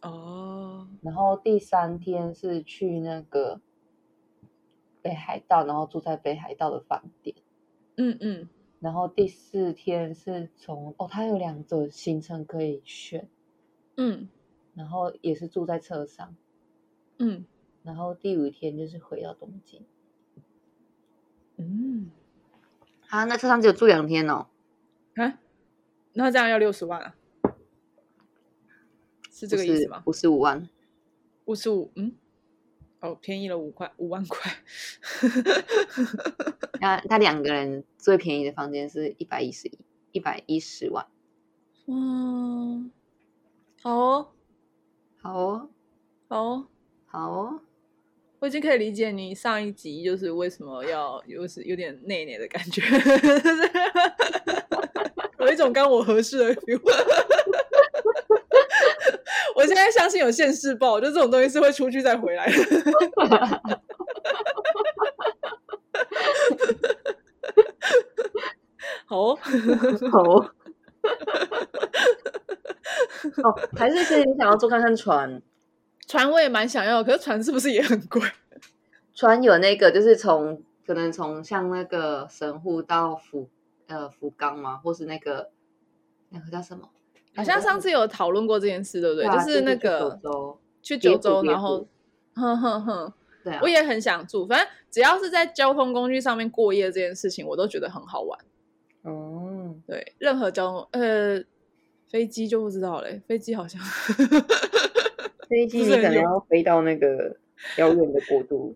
[0.00, 3.60] 哦，然后第三天是去那个
[5.00, 7.36] 北海道，然后住在北海道的饭店，
[7.96, 8.48] 嗯嗯，
[8.80, 13.28] 然后第四天是从哦，它有两种行程可以选，
[13.96, 14.28] 嗯，
[14.74, 16.34] 然后也是住在车上，
[17.18, 17.44] 嗯，
[17.84, 19.84] 然后第五天就是回到东京，
[21.58, 22.10] 嗯，
[23.12, 24.46] 啊，那车上只有住两天哦。
[25.16, 25.38] 啊，
[26.14, 27.14] 那这样要六十万啊？
[29.30, 30.02] 是这个意思吗？
[30.06, 30.66] 五十五万，
[31.44, 32.14] 五十五，嗯，
[33.00, 34.50] 哦，便宜了五块，五万块。
[36.80, 39.78] 那他两个人最便宜的房间是一百一十一，
[40.12, 41.06] 一百一十万。
[41.84, 42.90] 嗯，
[43.82, 44.30] 好哦，
[45.20, 45.68] 好哦，
[46.28, 46.66] 好哦，
[47.04, 47.60] 好哦，
[48.42, 52.82] 我已经可以理解你上一集就是为什么要有是有点内内的感觉，
[55.38, 56.80] 有一种刚我合适的 feel。
[59.54, 62.52] 我现在相信有现世报，就这种东西是会出去再回来的。
[69.06, 69.38] 好哦，
[70.10, 70.50] 好哦。
[73.44, 75.40] 哦，还是其实你想要坐看看船？
[76.12, 78.20] 船我也蛮想要，可是船是不是也很贵？
[79.16, 83.48] 船有那个，就是从可能从像那个神户到福
[83.86, 84.76] 呃福冈吗？
[84.76, 85.48] 或是那个
[86.28, 86.90] 那个叫什么？
[87.34, 89.24] 好像上次有讨论过这件事，对不对？
[89.24, 90.20] 啊、就是那个
[90.82, 91.88] 去九州，然后
[92.34, 93.10] 哼哼哼，
[93.42, 94.46] 对、啊，我也很想住。
[94.46, 98.38] 反正只要是在交通工具上面过夜这件事情，我都觉得很好玩。
[99.00, 101.42] 哦、嗯，对，任何交通呃，
[102.10, 103.80] 飞机就不知道嘞，飞机好像
[105.52, 107.36] 飞机你可能要飞到那个
[107.76, 108.74] 遥远的国度。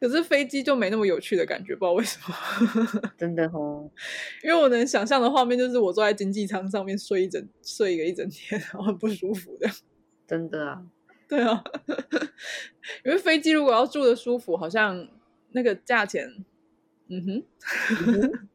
[0.00, 2.34] 可是飞机就没那么有趣的感觉，不知道为什么。
[3.16, 3.88] 真的哦，
[4.42, 9.70] 因为我能想象的画面就是我坐在经济舱上面睡一整睡一个一整天，然后很不舒服的。
[10.26, 10.82] 真的啊，
[11.28, 11.62] 对啊，
[13.04, 15.08] 因为飞机如果要住的舒服，好像
[15.52, 16.28] 那个价钱，
[17.08, 17.44] 嗯哼，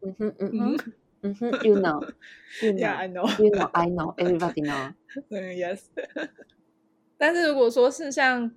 [0.02, 0.78] 嗯哼，嗯哼，
[1.22, 4.94] 嗯哼，You know，Yeah, I know, You know, I know, everybody know。
[5.30, 5.84] 嗯，Yes。
[7.18, 8.52] 但是如果说是像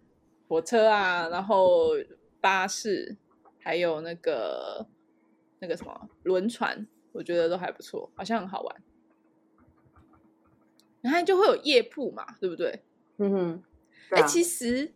[0.49, 1.91] 火车啊，然后。
[2.39, 3.17] 巴士，
[3.59, 4.87] 还有那个
[5.59, 8.77] 那个什么轮船，我觉得都还不错，好像很好玩。
[11.01, 12.85] 然后就会有夜铺嘛，对不对？
[13.17, 13.63] 嗯哼。
[14.11, 14.93] 哎、啊欸，其实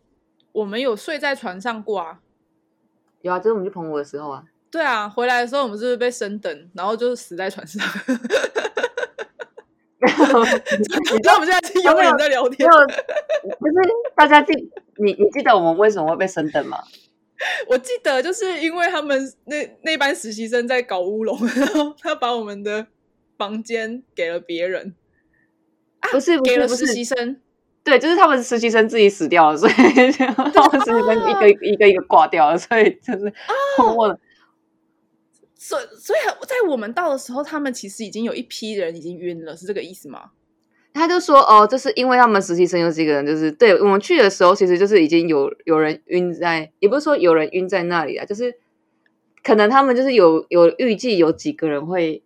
[0.53, 2.21] 我们有睡在船上过啊。
[3.21, 4.45] 有啊，就是我们去澎湖的时候啊。
[4.69, 7.85] 对啊，回来的时候我们是不是被升等，然后就是死在船上？
[11.11, 12.67] 你知道我们现在是永远在聊天，
[13.59, 13.73] 不是
[14.15, 14.53] 大家记
[14.97, 16.79] 你，你记得我们为什么会被升等吗？
[17.69, 22.87] 我记得就是因为他们那那班实习生在搞乌龙，然 后他把我们的
[23.37, 24.95] 房间给了别人，
[26.11, 27.37] 不是，不是给了实习生，
[27.83, 28.15] 对，就是。
[28.15, 28.87] 他们实习生。
[28.87, 33.33] 自己死掉了，所以他们实习生一个一个一个一个挂掉了，所以就是
[33.79, 34.19] 默默的，
[35.63, 40.31] 所以所以在我们到的时候，他们其实已经有一批人已经晕了，是这个意思吗？
[40.91, 48.55] 他就说：“哦，就是因为他们实习生有几个人，就是对我们去的时候，其实就是已经有有人晕在，也不是说有人晕在那里啊，就是
[49.43, 52.23] 可能他们就是有有预计有几个人会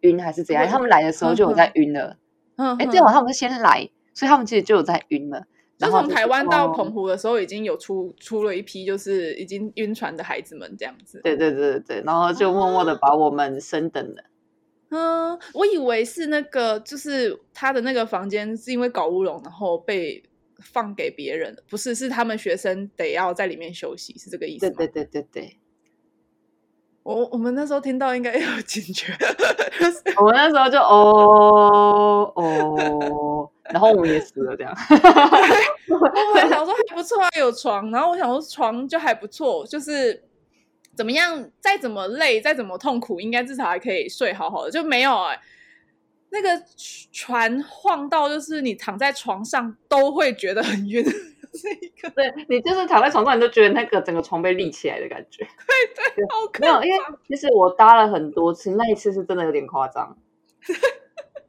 [0.00, 2.16] 晕还是怎样，他们来的时候就有在晕了。
[2.56, 5.46] 嗯，哎，这会他们是先来，所以他们其实就有在晕了。
[5.86, 11.20] 就从台湾到澎湖的时候，已经有出出了一批，就是已经晕船的孩子们这样子。
[11.22, 14.24] 对对对对对，然后就默默的把我们升等了。”
[14.94, 20.22] 嗯，我以为是那个，就是他的那个房间是因为搞乌龙，然后被
[20.58, 24.74] 放给别人，不是，是他们学生得要在里面休息，是这个意思吗？
[24.76, 25.58] 对对对对对。
[27.04, 29.12] 我我们那时候听到应该要警觉，
[30.18, 34.72] 我们那时候就哦哦，然后我们也死了这样。
[35.88, 40.24] 我 还想说还不错啊，有床，然后我想说床就还不错，就是。
[40.94, 41.50] 怎么样？
[41.58, 44.70] 再怎么累，再怎么痛苦，应该至少还可以睡好好的。
[44.70, 45.40] 就没有哎、欸，
[46.28, 46.62] 那个
[47.10, 51.02] 船晃到，就是你躺在床上都会觉得很晕。
[51.02, 55.46] 是一个，对，你就是躺在床上，你都觉得那个整个床被立起来的感觉。
[55.96, 56.80] 对对，好可怕。
[56.80, 60.14] 没有，因为其实我搭了很多次，那一次是真的有点夸张。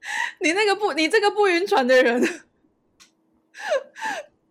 [0.42, 2.22] 你那个不，你这个不晕船的人，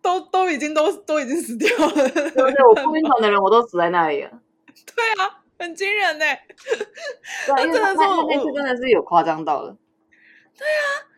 [0.01, 1.93] 都都已经都都已经死掉了。
[1.93, 2.65] 对不对？
[2.67, 4.41] 我不晕船的人，我都死在那里了。
[4.95, 6.25] 对啊，很惊人呢。
[7.47, 9.77] 对， 因为那那次真的是有夸张到了。
[10.57, 11.09] 对啊，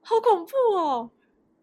[0.00, 1.10] 好恐怖哦！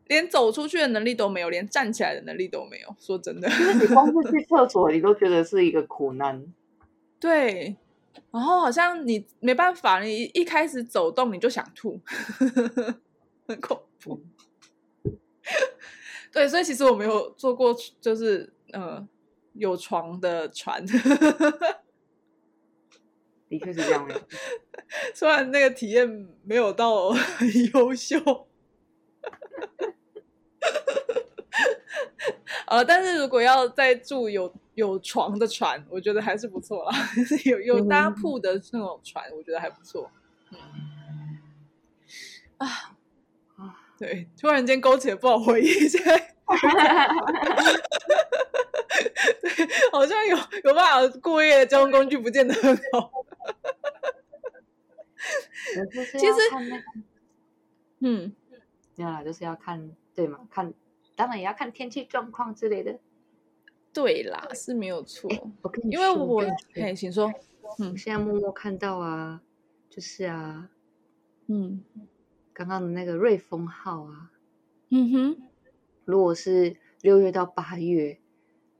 [0.08, 2.96] 连走出去的能力都没有，连站起来的能力都没有。
[3.00, 6.46] 说真的，就是你光是去厕所，你都觉得是一个苦难。
[7.20, 7.76] 对，
[8.32, 12.00] 然后好像你没办法，你一开始走动你就想吐，
[13.48, 14.22] 很恐怖。
[16.32, 19.08] 对，所以其实我没有坐过，就是呃。
[19.54, 20.94] 有床的船，的
[23.60, 24.22] 确是这样的。
[25.14, 26.08] 虽然那个体验
[26.44, 28.48] 没有到很优秀，
[32.68, 36.96] 呃，但是如果要再住有有床的船，我觉得还是不错啦。
[37.46, 40.10] 有有搭铺的那种船，我觉得还不错。
[40.52, 40.58] 嗯、
[42.58, 42.68] 啊
[43.58, 46.18] 啊，对，突然间勾起了不好回忆，现在。
[49.40, 53.12] 对，好像有有办法过夜的交通工具不见得很好。
[55.94, 56.34] 其实，
[58.00, 58.34] 嗯，
[58.96, 60.40] 对啊，就是要看，对嘛？
[60.50, 60.74] 看，
[61.16, 62.98] 当然也要看天气状况之类的。
[64.02, 65.30] 对啦，是没有错。
[65.30, 66.42] 欸、我跟你，因为我，
[66.76, 67.30] 哎，请说。
[67.80, 69.42] 嗯，现在默默看到啊，
[69.90, 70.70] 就是啊，
[71.48, 71.84] 嗯，
[72.54, 74.32] 刚刚的那个瑞丰号啊，
[74.90, 75.38] 嗯哼，
[76.06, 78.18] 如果是六月到八月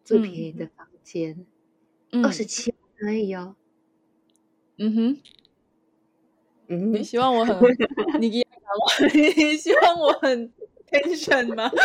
[0.04, 1.46] 最便宜的房间，
[2.24, 3.56] 二十七万而已哦。
[4.78, 5.18] 嗯哼，
[6.68, 7.56] 嗯，你希望我很，
[8.20, 10.52] 你你希望我很
[10.90, 11.70] tension 吗？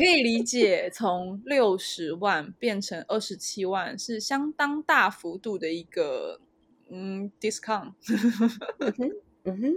[0.00, 6.40] 我可以理解，从六十万变成二十七万是相当大幅度的一个
[6.88, 7.92] 嗯 discount。
[9.42, 9.74] 嗯哼，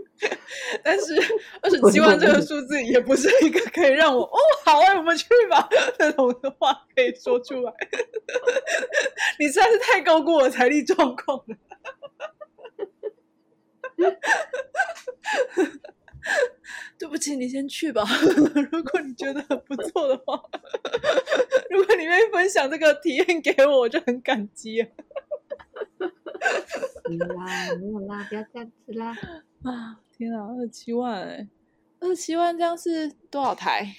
[0.81, 1.13] 但是
[1.61, 5.67] 二十七万这个数字也不是一个可以让我哦好啊，我们去吧
[5.99, 7.73] 那种的话可以说出来。
[9.39, 11.57] 你实在是太高估我财力状况了。
[16.97, 18.03] 对不起，你先去吧。
[18.71, 20.41] 如果你觉得很不错的话，
[21.69, 24.87] 如果你愿意分享这个体验给我，我就很感激啊。
[27.09, 29.15] 没有啦，没有啦，不要这样子啦。
[29.63, 31.47] 啊，天啊，二十七万哎，
[31.99, 33.93] 二十七万这样是多少台？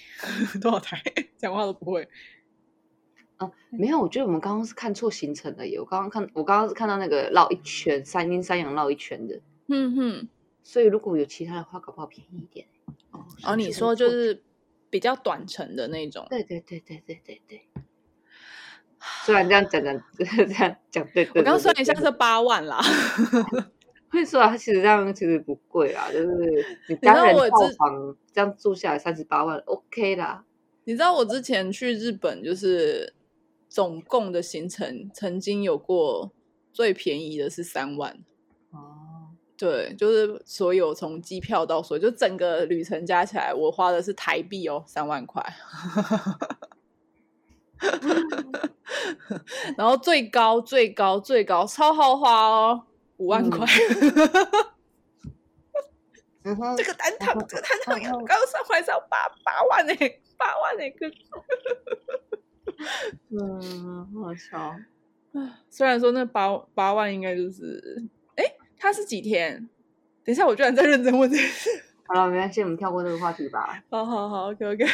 [0.61, 1.01] 多少台？
[1.37, 2.07] 讲话都不会。
[3.37, 5.79] 哦、啊，没有，我觉得我们刚刚是看错行程了耶。
[5.79, 9.39] 我刚刚看，我刚刚是看到那个绕一圈，三阴三阳绕一圈的。
[9.67, 10.29] 嗯哼。
[10.65, 12.65] 所以如果有其他的话，搞不好便宜一点。
[13.11, 14.41] 哦，哦，你说就是
[14.89, 16.25] 比较短程的那种。
[16.29, 17.61] 对对对对对对对。
[19.23, 21.41] 虽然这样讲讲， 这样讲对对。
[21.41, 22.81] 我刚算一下是八万啦。
[24.09, 30.43] 会说啊，它其实这样其实不贵啦，就是你单人套房这样住下来三十八万，OK 啦。
[30.85, 33.13] 你知道我之前去日本，就是
[33.69, 36.31] 总共的行程曾经有过
[36.71, 38.17] 最便宜的是三万。
[39.57, 45.41] 对，就是所有从机票到所有，就整个旅程加起来，我花的是台币哦，三万块。
[49.77, 52.83] 然后最高最高最高超豪华哦，
[53.17, 53.65] 五万块。
[56.43, 59.93] 嗯、这个单趟，这个单趟要高上还是要八八万呢？
[60.37, 60.83] 八万呢？
[60.91, 61.09] 个。
[63.31, 64.75] 嗯，好笑。
[65.69, 68.09] 虽然说那八八万应该就是。
[68.77, 69.69] 他是几天？
[70.23, 71.69] 等一下，我居然在认真问这件事。
[72.07, 73.83] 好了，没关系，我们跳过这个话题吧。
[73.89, 74.85] 好好好，OK OK。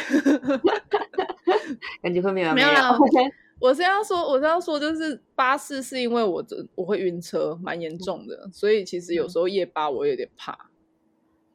[2.02, 2.96] 感觉会没有没有了。
[2.98, 3.30] Okay.
[3.60, 10.70] 我是要说，我是要说，就是巴士是因为我这我会晕车，蛮严重的，所以其实有时候夜巴我有点怕。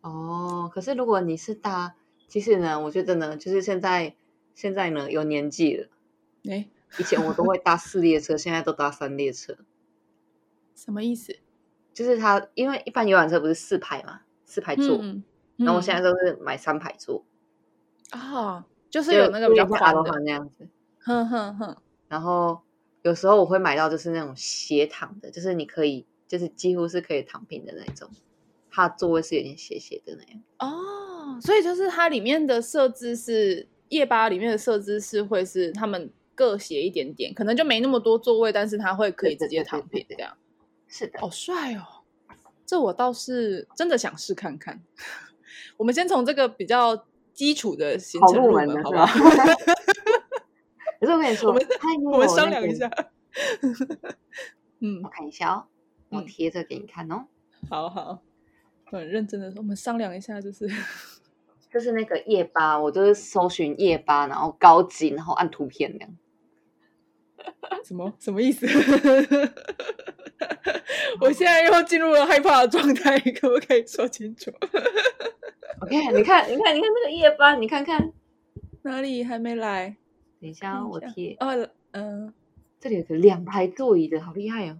[0.01, 1.95] 哦，可是如果你是搭，
[2.29, 4.15] 其实呢，我觉得呢，就是现在
[4.55, 5.87] 现在呢有年纪了。
[6.49, 9.57] 哎，以前我都会搭四列车，现在都搭三列车。
[10.75, 11.35] 什么意思？
[11.97, 15.23] 就是它，因为一般游览车不是四排嘛，四排座，嗯
[15.57, 17.25] 嗯、然后我现在都是买三排座
[18.11, 20.67] 啊、哦，就是有那个比较宽的那样子，
[20.99, 21.75] 哼哼哼。
[22.07, 22.61] 然后
[23.01, 28.07] 有时候我会买到就是那种斜躺的，就是你可以，就是几乎是可以躺平的那种，
[28.69, 30.39] 它座位是有点斜斜的那样。
[30.59, 40.37] 哦，所以就是它里面的设置是夜吧里面的设置是会是他们各斜一点点，可能就没那么多座位，但是它会可以直接躺平这样。
[40.87, 41.83] 是的，好帅哦！
[42.65, 44.81] 这我倒是真的想试看看。
[45.77, 49.05] 我们先从这个比较基础的行程入门，好不好？
[50.99, 51.67] 可是我跟你说，我们
[52.11, 52.89] 我们商量一下。
[54.81, 55.67] 嗯，我看一下哦，
[56.09, 57.27] 我贴着给你看哦。
[57.69, 58.21] 好好，
[58.85, 60.67] 很认真的说，我们商量一下，就是
[61.71, 66.17] 就是那个夜吧，我就是搜寻夜吧，然后高级，然后按图片那样。
[67.83, 68.65] 什么什么意思？
[71.21, 74.51] 我现在又进入了害怕的状态，可不可以说清楚？
[75.81, 78.11] OK，你看，你看，你看那个夜班，你看看
[78.83, 79.95] 哪里还没来？
[80.39, 81.35] 等一下，我贴。
[81.39, 82.33] 哦，嗯，
[82.79, 84.79] 这里有个两排座椅的，好厉害哦！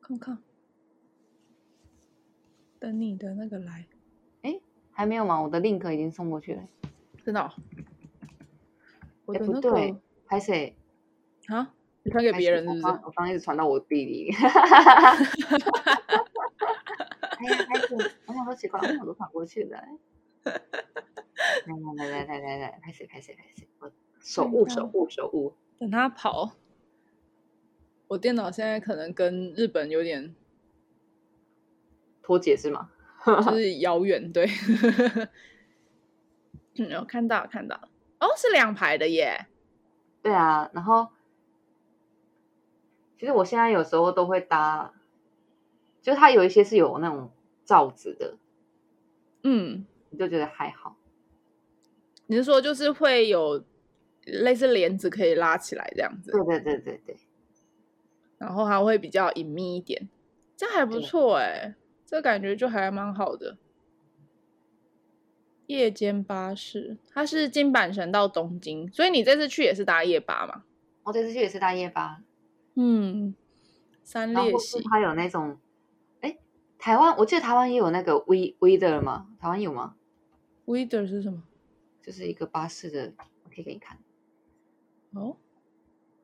[0.00, 0.38] 看看，
[2.78, 3.86] 等你的那个来。
[4.42, 4.60] 哎，
[4.92, 5.40] 还没有吗？
[5.42, 6.62] 我的 link 已经送过去了。
[7.24, 7.52] 真的、哦？
[9.34, 9.96] 哎，不对，
[10.26, 10.74] 拍谁？
[11.48, 11.74] 啊？
[12.04, 12.86] 你传给别人是不是？
[13.04, 14.30] 我刚一直传到我弟弟。
[17.38, 17.94] 哎呀，孩子，
[18.26, 19.78] 我想说奇怪，为什么都传过去了？
[20.44, 20.52] 来
[21.96, 23.68] 来来来来来，拍谁拍谁拍谁！
[23.78, 23.90] 我
[24.20, 25.54] 手误手误手误。
[25.78, 26.52] 等他跑。
[28.08, 30.34] 我电脑现在可能跟日本有点
[32.22, 32.90] 脱节是吗？
[33.26, 34.46] 就是 遥远，对。
[36.78, 37.76] 嗯，有看到看到。
[38.20, 39.46] 哦，是两排的耶。
[40.22, 41.08] 对啊，然后。
[43.18, 44.92] 其实我现在有时候都会搭，
[46.00, 47.30] 就是它有一些是有那种
[47.64, 48.36] 罩子的，
[49.42, 50.96] 嗯，你就觉得还好。
[52.26, 53.64] 你是说就是会有
[54.24, 56.30] 类似帘子可以拉起来这样子？
[56.30, 57.16] 对对对对对。
[58.38, 60.08] 然后还会比较隐秘一点，
[60.56, 61.74] 这样还不错哎，
[62.06, 63.56] 这感觉就还蛮好的。
[65.66, 70.62] 夜间巴士，它是京阪神到东京，所以你这次去也是搭夜巴嘛？
[71.02, 72.22] 我这次去也是搭夜巴。
[72.80, 73.34] 嗯，
[74.04, 75.58] 三列系，它有那种，
[76.20, 76.38] 哎，
[76.78, 79.26] 台湾我记得台湾也有那个 We Weather 吗？
[79.40, 79.96] 台湾有吗
[80.64, 81.42] ？Weather 是什么？
[82.00, 83.12] 就是一个巴士的，
[83.42, 83.98] 我可以给你看。
[85.10, 85.36] 哦，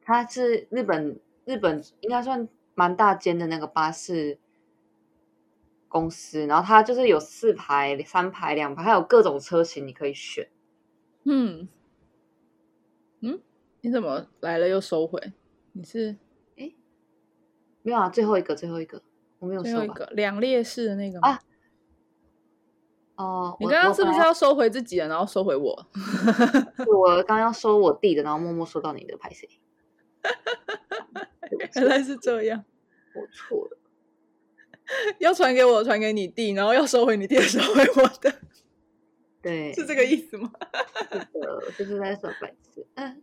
[0.00, 4.38] 它是日本日本应该算蛮大间的那个巴士。
[5.86, 10.48] 公司，然后它就是有四排、三排、两排，还有各种车型你可以选。
[11.22, 11.68] 嗯
[13.20, 13.40] 嗯，
[13.80, 15.32] 你怎么来了又收回？
[15.70, 16.16] 你是哎，
[17.84, 19.00] 没有啊，最后一个，最后一个，
[19.38, 19.70] 我没有收。
[19.70, 21.38] 最后一个两列式的那个啊。
[23.16, 25.86] 哦，你刚刚是不是要收回自己的，然后收回我？
[26.98, 29.48] 我刚刚要收我弟的，然后默默收到你的拍谢。
[31.76, 32.64] 原来是这样，
[33.14, 33.78] 我错了。
[35.20, 38.34] 要传给我，传给你弟，然后要收回你弟，收回我的，
[39.40, 40.50] 对，是这个意思吗？
[41.12, 42.86] 是的，就是在说白痴。
[42.94, 43.22] 嗯，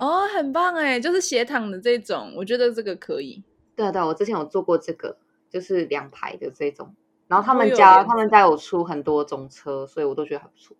[0.00, 3.42] 哦，很棒哎，就是斜躺的这种，我觉得这个可以。
[3.74, 5.16] 对啊，对啊，我之前有做过这个，
[5.48, 6.94] 就是两排的这种，
[7.28, 10.76] 然后他们家他们家有出很多种车，所以我都觉得还不错。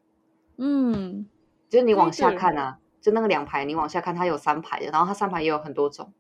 [0.57, 1.27] 嗯，
[1.69, 6.13] 就是你往下看啊，就那个两排，你往下看，它有三排的，然后它三排也有很多种。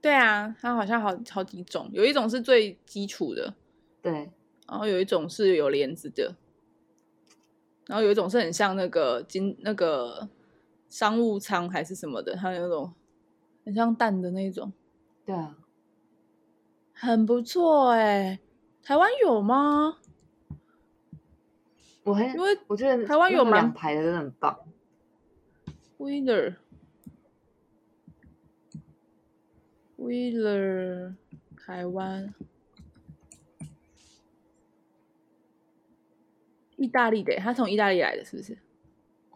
[0.00, 3.54] 对啊，它好像好好几种，有一种是最基础的，
[4.00, 4.30] 对，
[4.68, 6.34] 然后有一种是有帘子的，
[7.86, 10.28] 然后有一种是很像那个金那个
[10.88, 12.92] 商务舱还是什么的，它有那种
[13.64, 14.72] 很像蛋的那种，
[15.24, 15.56] 对啊，
[16.92, 18.38] 很不错哎，
[18.82, 19.98] 台湾有吗？
[22.04, 24.58] 我很因为我觉得台湾有两排的真的很棒
[25.98, 26.56] ，Winner。
[29.98, 31.14] Wheeler
[31.56, 32.32] 台湾，
[36.76, 38.58] 意大利的，他从意大利来的，是不是？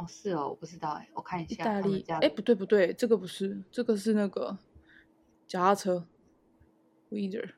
[0.01, 1.63] 哦，是哦，我不知道哎，我看一下。
[1.63, 4.57] 意大利，哎，不对不对，这个不是，这个是那个
[5.47, 6.07] 脚踏车。
[7.11, 7.51] Wheeler，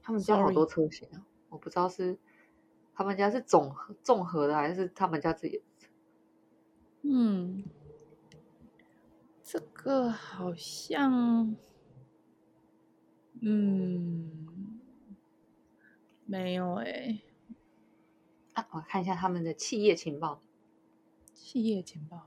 [0.00, 2.16] 他们家好多车型啊，我不知道是
[2.94, 5.64] 他们家是总综合的，还是他们家自己的。
[7.02, 7.64] 嗯，
[9.42, 11.54] 这个好像。
[13.42, 14.80] 嗯，
[16.24, 17.22] 没有哎、欸。
[18.54, 20.40] 啊，我看一下他们的企业情报。
[21.46, 22.26] 企业情报。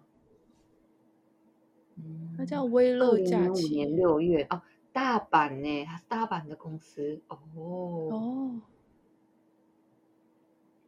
[1.98, 3.84] 嗯，它叫威乐假期。
[3.84, 4.62] 六月哦，
[4.94, 5.84] 大阪呢？
[5.84, 7.38] 它是大阪的公司哦。
[7.58, 8.62] 哦。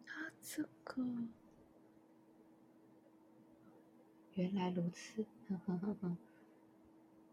[0.06, 1.04] 它这个，
[4.36, 5.26] 原来如此。
[5.50, 6.16] 呵呵呵呵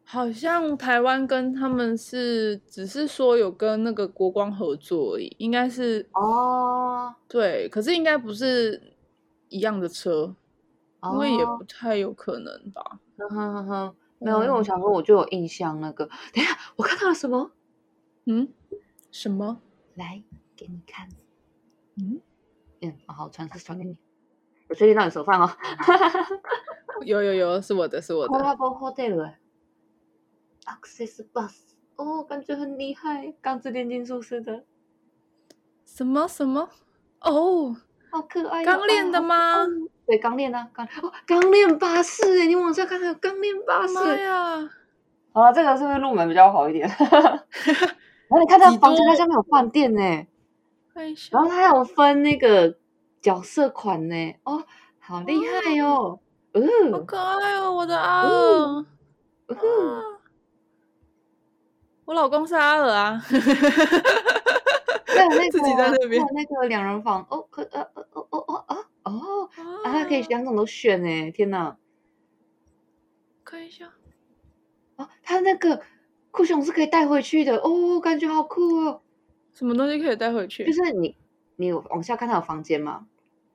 [0.03, 8.95] 好像台湾跟他们是只是说有跟那个国光合作而已，应该是哦，对，可是应该不是
[9.49, 10.37] 一样的车，哦、
[11.03, 13.01] 因为也不太有可能吧。
[13.17, 17.53] 呵呵呵，没有，因为我想说我就有印象那个，嗯、等一下我看到了什么？
[18.27, 18.53] 嗯？
[19.11, 19.61] 什么？
[19.95, 20.23] 来
[20.57, 21.09] 给你看。
[21.97, 22.21] 嗯
[22.81, 23.99] 嗯，好，传是传给你，
[24.69, 25.51] 我确定让你手放哦。
[27.05, 28.35] 有有有，是我的，是我的。
[30.67, 31.55] Access Bus，
[31.97, 34.65] 哦，感觉很厉害，钢之炼金术师的。
[35.87, 36.69] 什么什么？
[37.21, 37.75] 哦，
[38.13, 39.65] 好可爱，刚练的吗？
[39.65, 39.67] 哦、
[40.09, 43.93] 对，钢炼啊，钢哦，钢炼巴士哎，你往下看还有钢炼巴士。
[43.93, 44.71] 妈呀！
[45.35, 46.89] 好了，这个是不是入门比较好一点？
[46.99, 50.27] 然后你看它房间，它下面有饭店呢。
[51.31, 52.77] 然后它还有分那个
[53.21, 54.65] 角色款呢，哦，
[54.99, 56.21] 好厉害哟、哦！
[56.53, 58.29] 嗯、哦，好可爱哦，我的阿尔。
[58.29, 58.87] 嗯
[59.49, 59.57] 嗯
[62.07, 63.39] 我老公是阿尔啊，对，
[65.29, 69.49] 那个自己在那边，那个两人房哦，可呃呃哦哦哦哦哦，
[69.85, 71.77] 啊，还可以两种都选哎，天哪！
[73.45, 73.93] 看一下，
[74.97, 75.83] 哦，他那个
[76.31, 79.01] 酷熊是可以带回去的哦，感觉好酷哦。
[79.55, 80.65] 什么东西可以带回去？
[80.65, 81.17] 就是你，
[81.57, 83.07] 你往下看，他有房间吗？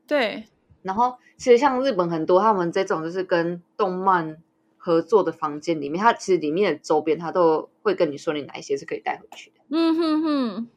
[0.08, 0.44] 对。
[0.82, 4.38] 然后其实像日本很多，他们这种就是跟动漫。
[4.86, 9.62] 合作的房间里面，它其实里面的周边，它都会跟你说你哪一些是可以带回去的。
[9.70, 10.68] 嗯哼哼。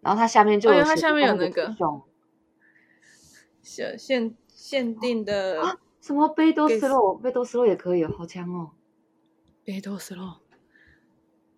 [0.00, 1.74] 然后它下面就有，它下面有那个
[3.68, 8.70] 限限限定的啊，什么贝多斯洛，贝多斯洛也可以，好强哦。
[9.62, 10.40] 贝多斯洛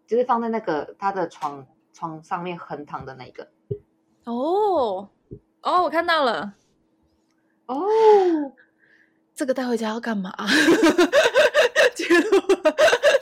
[0.09, 3.49] 就是放在那个他的床床上面横躺的那个。
[4.25, 5.09] 哦
[5.63, 6.55] 哦，我看到了。
[7.67, 7.87] 哦。
[9.37, 10.35] 这个带回家要干嘛？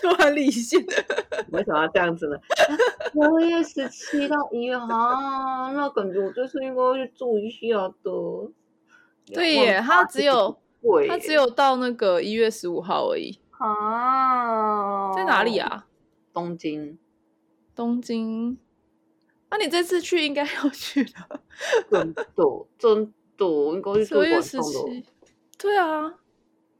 [0.00, 0.80] 突然理性，
[1.52, 2.36] 为什么要这样子呢？
[3.14, 8.10] 我也十七到一月哈，那感觉我就是应该去住一下的。
[9.34, 10.58] 对耶，他只有
[11.08, 15.86] 他只有到那个一月十五号而已啊，在哪里啊？
[16.32, 16.98] 东京，
[17.74, 18.58] 东京。
[19.50, 21.40] 那、啊、你这次去应该要去的，
[21.90, 22.26] 真的
[22.78, 25.02] 真的应该去做活动的。
[25.58, 26.14] 对啊，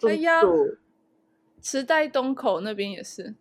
[0.03, 0.43] 哎呀，
[1.63, 3.35] 池袋东口那边也是。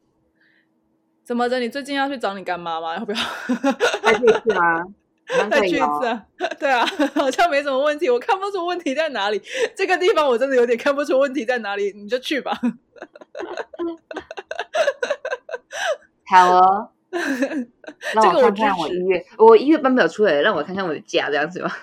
[1.24, 1.60] 怎么着？
[1.60, 2.96] 你最近要去找你干妈吗？
[2.98, 3.18] 要不要？
[4.02, 4.86] 还可以去吗？
[5.50, 6.26] 再去一次啊？
[6.60, 9.42] 对啊， 好像没什么问题，我看不出问题在哪里。
[9.76, 12.58] 这个地方我真的有点看不出问题在哪里，你就去吧。
[16.26, 16.90] 好哦。
[18.14, 21.80] 让我看看我一月，我一月班表出来了，让我看看我的假这样子吧。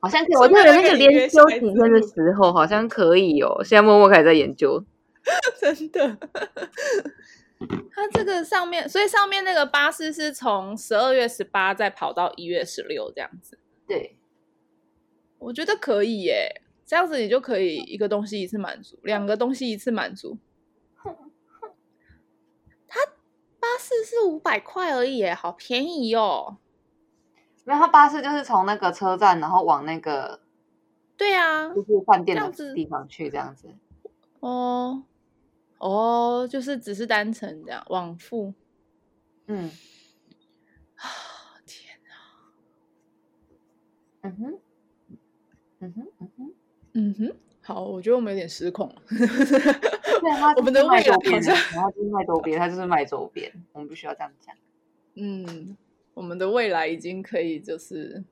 [0.00, 3.64] 好像可以，我记得那个连休几天的时候好像可以哦。
[3.64, 4.84] 现在默默开始在研究，
[5.58, 6.16] 真的。
[7.90, 13.58] 它这个上面，所以上面那个巴士是从十二月十八再跑到一月十六这样子。
[13.86, 14.16] 对，
[15.38, 20.38] 我觉得可以耶，这样子你就可以一个东西一次满足，两个东西一次满足。
[22.88, 23.00] 它
[23.58, 26.58] 巴士是五百块而已耶，好便宜哦。
[27.64, 30.40] 没有，他巴士就是从那个车站，然后往那个，
[31.16, 33.68] 对啊，就是饭店的地方去这样子。
[34.38, 35.02] 哦，
[35.78, 38.52] 哦，就是只是单程这样往复。
[39.46, 39.70] 嗯。
[40.96, 41.04] 啊，
[41.66, 41.98] 天
[44.22, 44.28] 哪！
[44.28, 44.58] 嗯哼，
[45.80, 46.54] 嗯哼，嗯哼，
[46.94, 47.36] 嗯哼。
[47.62, 49.02] 好，我觉得我们有点失控了。
[50.56, 54.54] 我们的卖周边，然后就是卖周边，他就是卖周边，我们不需要这样讲。
[55.18, 55.76] 嗯，
[56.14, 58.22] 我们的未来已经可以就是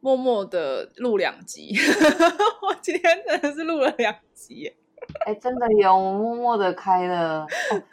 [0.00, 1.74] 默默的录两集。
[2.68, 4.72] 我今天真的是录了两集。
[5.26, 7.46] 哎，真的有，我们默默的开了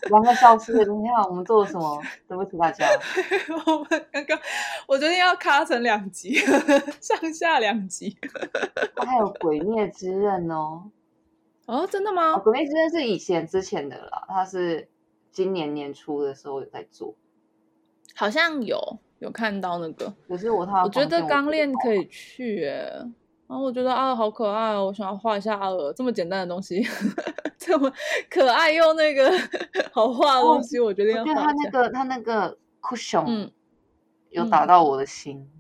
[0.10, 0.74] 两、哦、个小时。
[0.74, 2.02] 你看我们做了什么？
[2.28, 2.88] 对不起大家。
[3.66, 4.40] 我们刚刚，
[4.88, 6.36] 我决定要卡成两集，
[7.02, 8.18] 上下两集。
[9.06, 10.90] 还有《鬼灭之刃》哦。
[11.66, 12.34] 哦，真的吗？
[12.34, 14.88] 哦《鬼灭之刃》是以前之前的了，他是
[15.32, 17.16] 今年年初的时候有在做。
[18.16, 23.06] 好像有有看到那个，可是我他，我觉得钢炼可以去哎。
[23.48, 26.82] 然后我觉得阿尔好可爱哦，我想要画一下阿尔这么简单的东西，
[27.58, 27.92] 这么
[28.30, 29.32] 可爱又那个
[29.92, 31.32] 好画的东西，我觉得要画。
[31.32, 33.52] 我觉得他那个他那个 cushion，嗯，
[34.30, 35.38] 有打到我的心。
[35.38, 35.52] 嗯、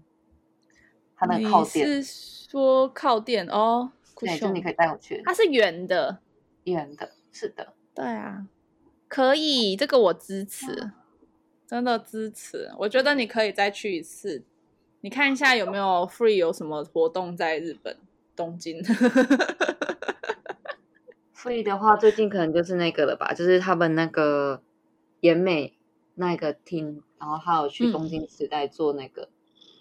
[1.16, 3.92] 他那个靠垫，你是说靠垫哦？
[4.18, 5.22] 对，就你可以带我去。
[5.26, 6.20] 它是圆的，
[6.64, 8.48] 圆的，是的，对啊，
[9.10, 10.92] 可以，这个我支持，
[11.68, 12.72] 真的支持。
[12.78, 14.46] 我觉得你可以再去一次。
[15.04, 17.97] 你看一下有没有 free 有什么活动在日本
[18.38, 18.82] 东京
[21.36, 24.64] ？free 的话，最近可能就是那个了吧，就是他们那个
[25.20, 25.74] 延美
[26.16, 29.28] 那个厅，然后还有去东京时代做那个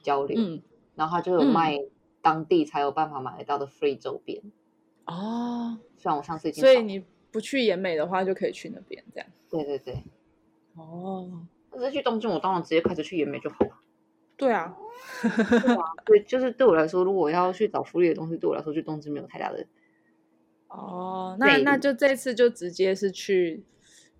[0.02, 0.60] 交流，嗯、
[0.96, 1.78] 然后他就有卖
[2.20, 4.42] 当地才有办法买得到的 free 周边
[5.04, 5.78] 哦。
[5.98, 9.28] 虽然我上次已经，所以你不去延美的话，就可以去那边这样。
[9.48, 10.02] 对对对，
[10.74, 13.70] 哦，可是去东京，我当然直接开车去延美就好了。
[14.42, 14.76] 对啊，
[15.22, 19.64] 对啊，对，就是对我来说，如果要去找福利的东西，对我来说去东芝没有太大的。
[20.66, 23.62] 哦，那那就这次就直接是去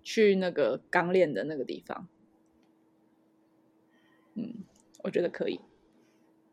[0.01, 2.07] 去那个刚练的那个地方。
[4.35, 4.63] 嗯，
[5.03, 5.59] 我觉得可以。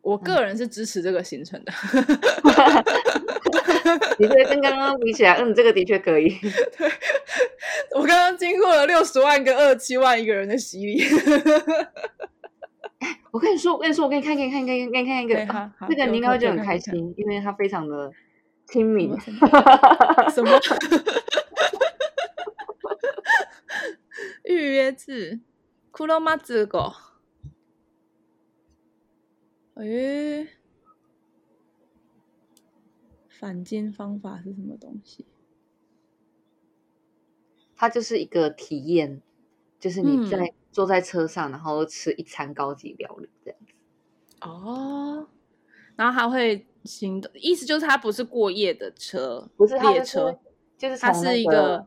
[0.02, 1.72] 我个人是支持这个行程的。
[4.18, 6.28] 你觉得跟刚刚比起来，嗯，这个的确可以。
[6.76, 6.90] 对，
[7.94, 11.00] 我刚刚经过了六十万跟二十七万一个人的洗礼。
[13.32, 15.34] 我跟你说，我跟你说，我给你看，给你看，给你给你看一个，
[15.88, 18.12] 这个你应该会觉得很开心，因为它非常的
[18.66, 19.14] 亲民。
[20.30, 20.50] 什么？
[24.44, 25.40] 预约制？
[25.92, 26.92] 库洛马子狗？
[29.74, 30.48] 诶，
[33.28, 35.24] 返金方法是什么东西？
[37.76, 39.22] 它就是一个体验，
[39.78, 40.54] 就是你在、嗯。
[40.70, 43.74] 坐在车上，然后吃一餐高级料理这样子。
[44.42, 45.26] 哦，
[45.96, 50.38] 然后他会行动，意思就是他不是过夜的车，不是列车，
[50.78, 51.86] 就是它是一个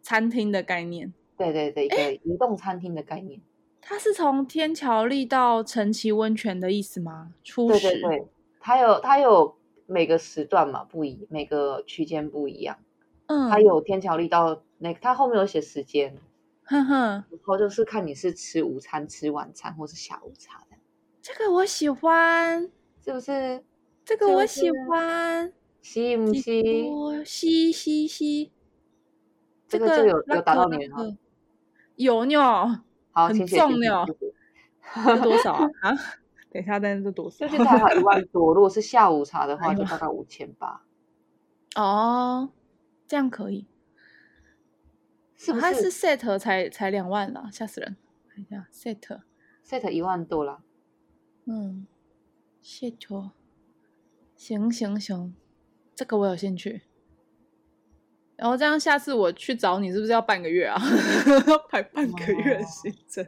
[0.00, 1.12] 餐厅的概念。
[1.36, 3.40] 对对对，一个移动餐厅的概念。
[3.80, 7.32] 它是从天桥立到陈崎温泉的意思吗？
[7.44, 7.80] 初始。
[7.80, 8.26] 对对对，
[8.60, 9.56] 它有它有
[9.86, 12.78] 每个时段嘛，不一每个区间不一样。
[13.26, 16.16] 嗯，它有天桥立到那个，它后面有写时间。
[16.64, 16.94] 哼哼，
[17.30, 20.76] 然后就是看你是吃午餐、吃晚餐，或是下午茶的。
[21.20, 22.70] 这个我喜欢，
[23.04, 23.64] 是不是？
[24.04, 25.52] 这个我喜欢。
[25.84, 26.42] 是不是？
[27.24, 28.50] 是是是，
[29.66, 31.16] 这个就有有达到你了。
[31.96, 34.06] 有呢，好，很重呢。
[34.94, 35.68] 是多少啊？
[35.82, 35.92] 啊？
[36.52, 37.48] 等一下，但是多少？
[37.48, 38.54] 现在还好一万多。
[38.54, 40.84] 如果是下午茶的 话，就大概五千八。
[41.74, 42.50] 哦，
[43.08, 43.66] 这样可以。
[45.44, 45.60] 是不是？
[45.60, 47.96] 它是 set 才才两万了，吓死人！
[48.32, 49.20] 看一下 set
[49.66, 50.60] set 一万多了。
[51.46, 51.86] 嗯
[52.62, 53.30] ，set
[54.36, 55.34] 行行行，
[55.96, 56.82] 这个我有兴趣。
[58.36, 60.80] 然后这样，下次我去找你，是不是要半个月啊？
[61.68, 63.26] 排半个月的行程。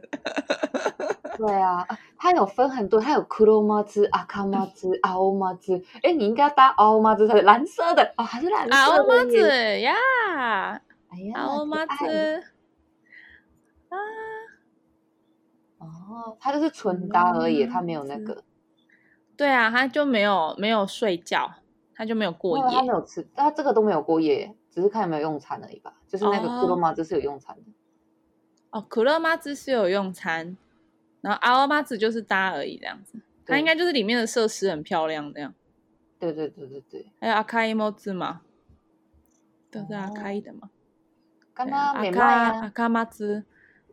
[1.37, 1.85] 对啊，
[2.17, 5.83] 它有分很多，它有黒麻子、阿卡麻子、青麻子。
[6.01, 9.03] 哎，你应该要搭青麻子才是蓝色的哦，还是蓝色的？
[9.03, 10.81] 青麻子呀，
[11.15, 12.43] 哎呀，青麻子
[13.87, 13.97] 啊，
[15.77, 18.43] 哦，它就是纯搭而已，它没有那个。
[19.37, 21.55] 对啊，它就没有没有睡觉，
[21.93, 25.93] 它就没有过夜，它没有吃，它这个都没有过夜，只是看有没有用餐而已吧。
[26.07, 27.63] 就是那个黒麻子是有用餐的。
[28.71, 30.57] 哦，黒麻子是有用餐。
[31.21, 35.53] 然后阿欧妈子就是搭而已，这样子，它应该就是里面的设施很漂亮，这样。
[36.19, 37.05] 对对对对对。
[37.19, 38.41] 还有阿卡伊莫兹嘛，
[39.71, 40.69] 都是阿卡伊的嘛。
[41.55, 42.25] 刚刚阿卡
[42.59, 43.45] 阿卡马兹，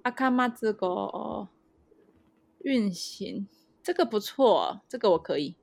[0.03, 1.47] 阿卡马兹个
[2.59, 3.47] 运行，
[3.85, 5.55] 这个不错，这个我可以。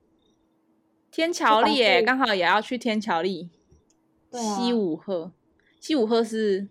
[1.11, 3.49] 天桥立耶，刚好也要去天桥立。
[4.31, 5.33] 西武鹤，
[5.81, 6.69] 西武鹤是，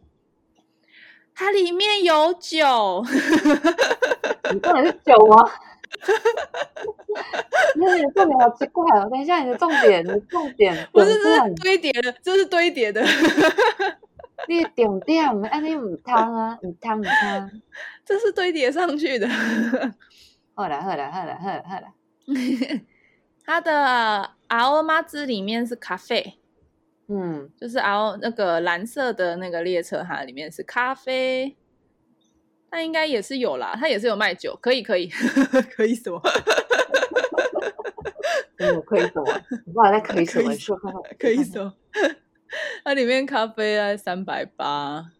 [1.34, 3.04] 它里面有酒。
[4.50, 5.50] 你到底是酒吗？
[7.76, 9.08] 那你的重点好奇怪哦！
[9.10, 13.04] 等一下，你的重点，你的重点不是是堆叠的，这是堆叠的。
[14.47, 17.51] 你点点，哎，你唔汤啊，唔汤唔汤，
[18.05, 19.28] 这是堆叠上去的。
[20.55, 21.86] 好了好了好了好了好了，
[23.45, 26.39] 它的青麻子里面是咖啡，
[27.09, 31.57] 嗯，就是青那个蓝色的那个列车，哈里面是咖啡。
[32.70, 35.09] 那应该也是有啦，它也是有卖酒，可以可以
[35.74, 36.20] 可以什么？
[38.59, 39.22] 嗯，可以什么？
[39.66, 40.53] 我不知道在可以什么？
[40.55, 40.76] 说
[41.18, 41.72] 可以什么？
[42.84, 45.12] 它里面咖啡在三百八，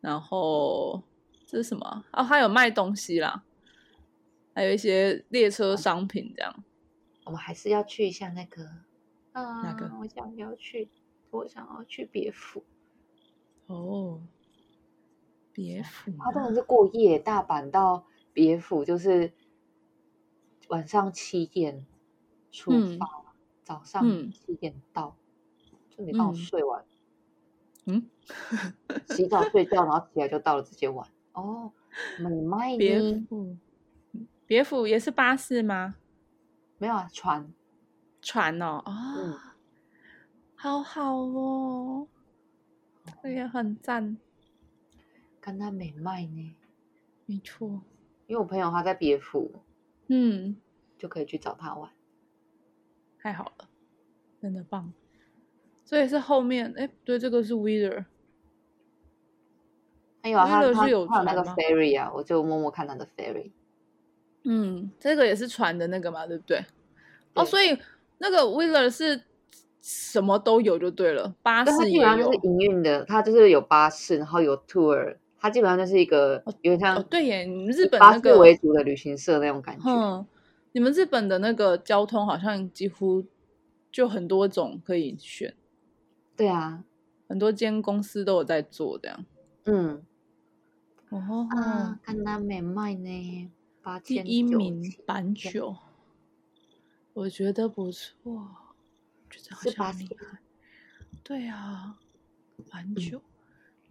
[0.00, 1.02] 然后
[1.46, 2.04] 这是什么？
[2.10, 3.44] 啊，还有卖东西啦，
[4.54, 6.64] 还有一些列车商品这样。
[7.24, 8.64] 我们还是要去一下那个，
[9.32, 9.90] 啊，哪个？
[10.00, 10.88] 我想要去，
[11.30, 12.64] 我想要去别府。
[13.66, 14.22] 哦。
[15.52, 18.04] 别府，他当然是过夜，大阪到
[18.34, 19.32] 别府就是
[20.68, 21.86] 晚上七点
[22.52, 23.32] 出发，嗯、
[23.64, 25.25] 早上七点到，嗯、
[25.96, 26.84] 就你帮我睡完，
[27.86, 28.08] 嗯，
[29.08, 31.08] 洗澡睡觉， 然后起来就到了，直接玩。
[31.32, 31.72] 哦，
[32.18, 33.56] 美麦别府，
[34.46, 35.94] 别府也是巴士吗？
[36.78, 37.50] 没有啊，船，
[38.20, 39.38] 船哦，啊、哦，嗯、
[40.54, 42.08] 好好哦，
[43.22, 44.18] 这也很赞。
[45.40, 46.54] 跟他美卖呢，
[47.24, 47.80] 没错，
[48.26, 49.50] 因为我朋友他在别府，
[50.08, 50.56] 嗯，
[50.98, 51.90] 就可以去找他玩，
[53.20, 53.68] 太好了，
[54.42, 54.92] 真的棒。
[55.86, 58.04] 所以是后面，哎，对，这个是 Wheeler，
[60.22, 63.52] 还有啊，他他有那个 Ferry 啊，我就默默看他的 Ferry，
[64.42, 66.58] 嗯，这个也是船的那个嘛，对不对？
[66.58, 66.64] 对
[67.34, 67.78] 哦，所以
[68.18, 69.22] 那个 Wheeler 是
[69.80, 75.16] 什么都有就对了，巴士也有，是营运的，它就是有巴士，然后有 tour。
[75.38, 79.88] 它基本上就是一个有点像，对耶，你们日本那个为主的旅行社那种感觉。
[79.88, 80.26] 嗯，
[80.72, 83.22] 你们日本的那个交通好像几乎
[83.92, 85.54] 就很多种可以选。
[86.36, 86.84] 对啊，
[87.28, 89.24] 很多间公司都有在做这样。
[89.64, 90.02] 嗯。
[91.08, 95.76] 哦啊，看他美卖呢，八千第一名板酒，
[97.12, 98.50] 我觉得不错，
[99.30, 100.40] 觉得好像厉害。
[101.22, 101.98] 对啊，
[102.70, 103.22] 板酒。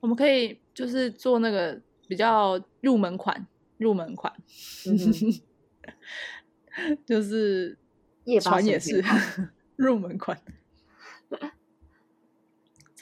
[0.02, 4.32] 我们可以就是做那个比较入门款，入门款，
[4.86, 5.41] 嗯、
[7.08, 7.78] 就是
[8.41, 9.04] 船也是
[9.78, 10.39] 入门款。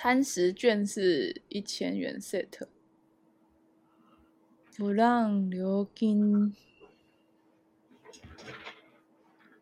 [0.04, 2.68] 餐食券是一千元 set，
[4.76, 6.54] 不让留金，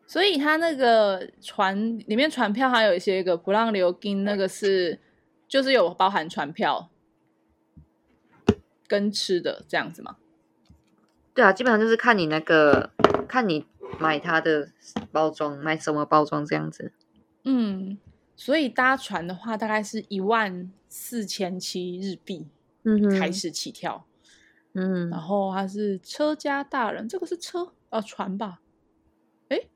[0.04, 4.98] 所以他那个船里面船票还有一些一个不让留金，那个是
[5.46, 6.90] 就是有包含船票。
[8.88, 10.16] 跟吃的这样子吗？
[11.32, 12.90] 对啊，基本上就是看你那个，
[13.28, 13.64] 看你
[14.00, 14.72] 买它的
[15.12, 16.92] 包装，买什么包装这样子。
[17.44, 17.96] 嗯，
[18.44, 22.48] 所以搭船的话，大概是一万四千七日币，
[22.82, 24.04] 嗯哼，开始起跳。
[24.72, 28.60] 嗯，然后它是车加大人，这个是车啊船吧？
[29.50, 29.68] 诶，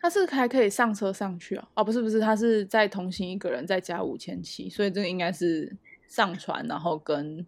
[0.00, 1.68] 他是还可以上车上去啊？
[1.74, 5.76] 哦，不是不是，他是在同行一个人再加五千七，所以这个应该是
[6.08, 7.46] 上船然后跟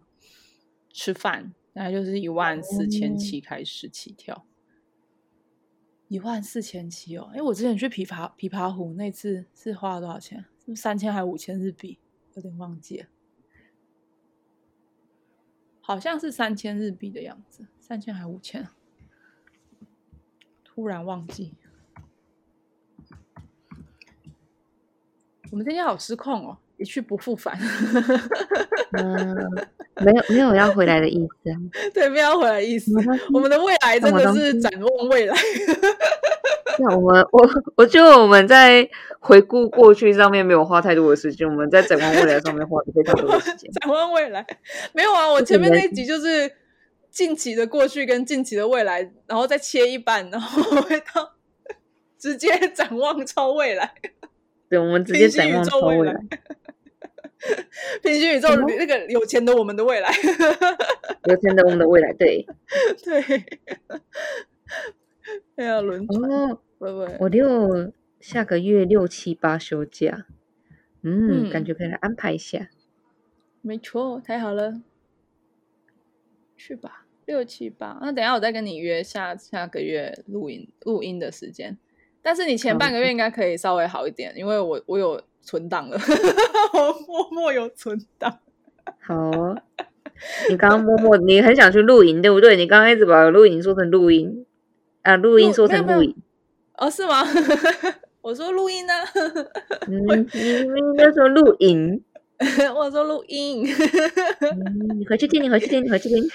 [0.93, 4.45] 吃饭，大概就是一万四千七开始起跳。
[6.07, 10.45] 一万四千七哦，哎，我之前去琵琶琵琶湖那次是花了多少钱？
[10.65, 11.99] 是三千还是五千日币？
[12.35, 13.07] 有点忘记了，
[15.81, 18.67] 好像是三千日币的样子，三千还是五千？
[20.63, 21.55] 突然忘记。
[25.49, 27.57] 我们今天好失控哦，一去不复返。
[30.05, 31.55] 没有没有要回来的意思啊。
[31.93, 32.91] 对，没有要回来的意思。
[33.33, 35.35] 我们的未来真的是展望未来。
[36.79, 38.87] 那我们我我觉得我们在
[39.19, 43.71] 回顾过去上面没有花太多的时间，我们在展望未来上面花了非常多的时间。
[43.71, 44.45] 展望未来
[44.93, 46.51] 没有啊，我前面那一集就是
[47.09, 51.33] 近期的过去跟近期的未来，然后再切一半，然后回到
[52.19, 53.91] 直接展望超未来。
[54.69, 56.13] 对，我们直接展望超未来。
[58.01, 60.09] 平行宇宙那个有钱的我们的未来，
[61.29, 62.45] 有钱的我们的未来，对
[63.03, 63.21] 对。
[65.55, 70.25] 哎呀，轮哦，喂喂，我六下个月六七八休假，
[71.03, 72.69] 嗯，嗯感觉可以来安排一下。
[73.61, 74.81] 没错，太好了，
[76.55, 77.97] 去吧，六七八。
[78.01, 81.77] 那等一下我再跟你约下下个月录音录音的时间。
[82.27, 85.97] 但是你前半个月应该可以稍微好一点，因为我我有存档了，
[86.73, 88.39] 我默默有存档。
[88.99, 89.57] 好、哦，
[90.49, 92.57] 你刚刚默默，你很想去露营，对不对？
[92.57, 94.45] 你刚刚一直把露营说成录音
[95.03, 96.13] 啊，录音说成录影，
[96.75, 97.23] 哦，是吗？
[98.19, 99.07] 我说录音呢、啊，
[99.87, 102.03] 嗯，你应该说录影，
[102.75, 103.65] 我说录音，
[104.41, 106.27] 嗯、你回去听，你回去听，你回去听，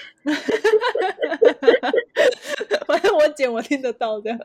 [2.87, 4.35] 反正我剪我听得到的。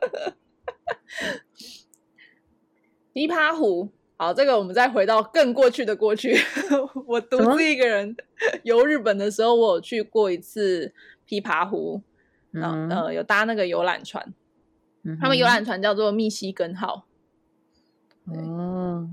[3.14, 6.36] 琵琶湖，好，这个我们再回到更过去的过去。
[7.07, 8.16] 我独自一个人
[8.62, 10.93] 游日本的时候，我有去过一次
[11.26, 12.03] 琵琶湖，
[12.53, 14.32] 嗯、呃，有搭那个游览船，
[15.03, 17.07] 嗯、他们游览船叫做密西根号。
[18.26, 19.09] 哦，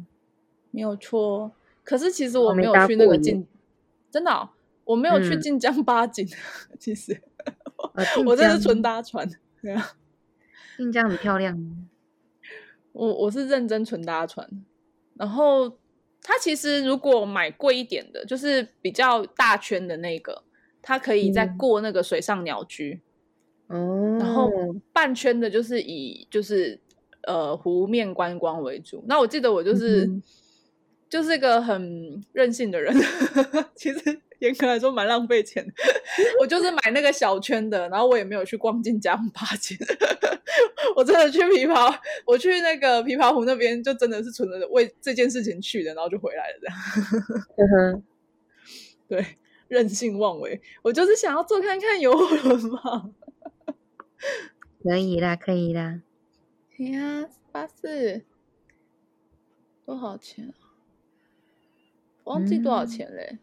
[0.71, 1.51] 没有错。
[1.83, 3.47] 可是其实我没有去那个近，
[4.11, 4.49] 真的、哦，
[4.83, 6.27] 我没有去近江八景。
[6.71, 7.13] 嗯、其实，
[7.93, 9.27] 啊、 我这是纯搭船，
[9.61, 9.91] 对啊。
[10.77, 11.57] 晋江很漂亮，
[12.91, 14.49] 我我是认真纯搭船，
[15.15, 15.69] 然后
[16.21, 20.43] 它其实如果买贵一点的，就是比较大圈的那个，
[20.81, 23.01] 它可以再过那个水上鸟居，
[23.67, 24.51] 哦、嗯，然后
[24.91, 26.79] 半圈的就是以就是
[27.23, 29.03] 呃湖面观光为主。
[29.07, 30.21] 那我记得我就是、嗯、
[31.09, 32.95] 就是个很任性的人，
[33.75, 34.21] 其实。
[34.39, 35.73] 严格来说，蛮浪费钱的。
[36.39, 39.77] 我就是买那个小圈的，然后我也没有去逛进江八景。
[40.95, 46.77] 我真的去琵琶，我去那个琵琶湖那边，就真的是纯的为这件事情去的，然后就回来了这样。
[47.57, 48.03] 嗯哼，
[49.09, 49.25] 对，
[49.67, 53.11] 任性妄为，我就是想要坐看看游轮嘛。
[54.83, 56.01] 可以啦，可以啦。
[56.77, 58.23] 对呀，八四
[59.85, 60.53] 多少钱啊？
[62.23, 63.29] 忘记多少钱嘞。
[63.31, 63.39] 嗯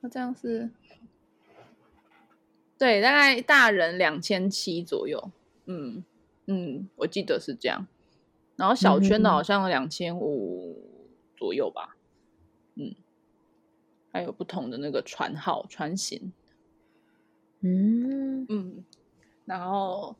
[0.00, 0.70] 那这样是，
[2.78, 5.32] 对，大概大人两千七左右，
[5.66, 6.04] 嗯
[6.46, 7.88] 嗯，我记得是这样。
[8.54, 11.96] 然后小圈的好像两千五左右吧，
[12.76, 12.94] 嗯，
[14.12, 16.32] 还有不同的那个船号、船型，
[17.60, 18.84] 嗯嗯。
[19.44, 20.14] 然后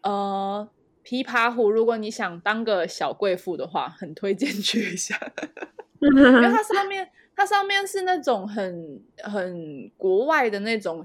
[0.00, 0.68] 呃，
[1.04, 5.16] 琵琶湖，如果你想当个小贵妇的话，很推荐去一下，
[6.00, 7.08] 因为它上面。
[7.34, 11.04] 它上面是那种很很国外的那种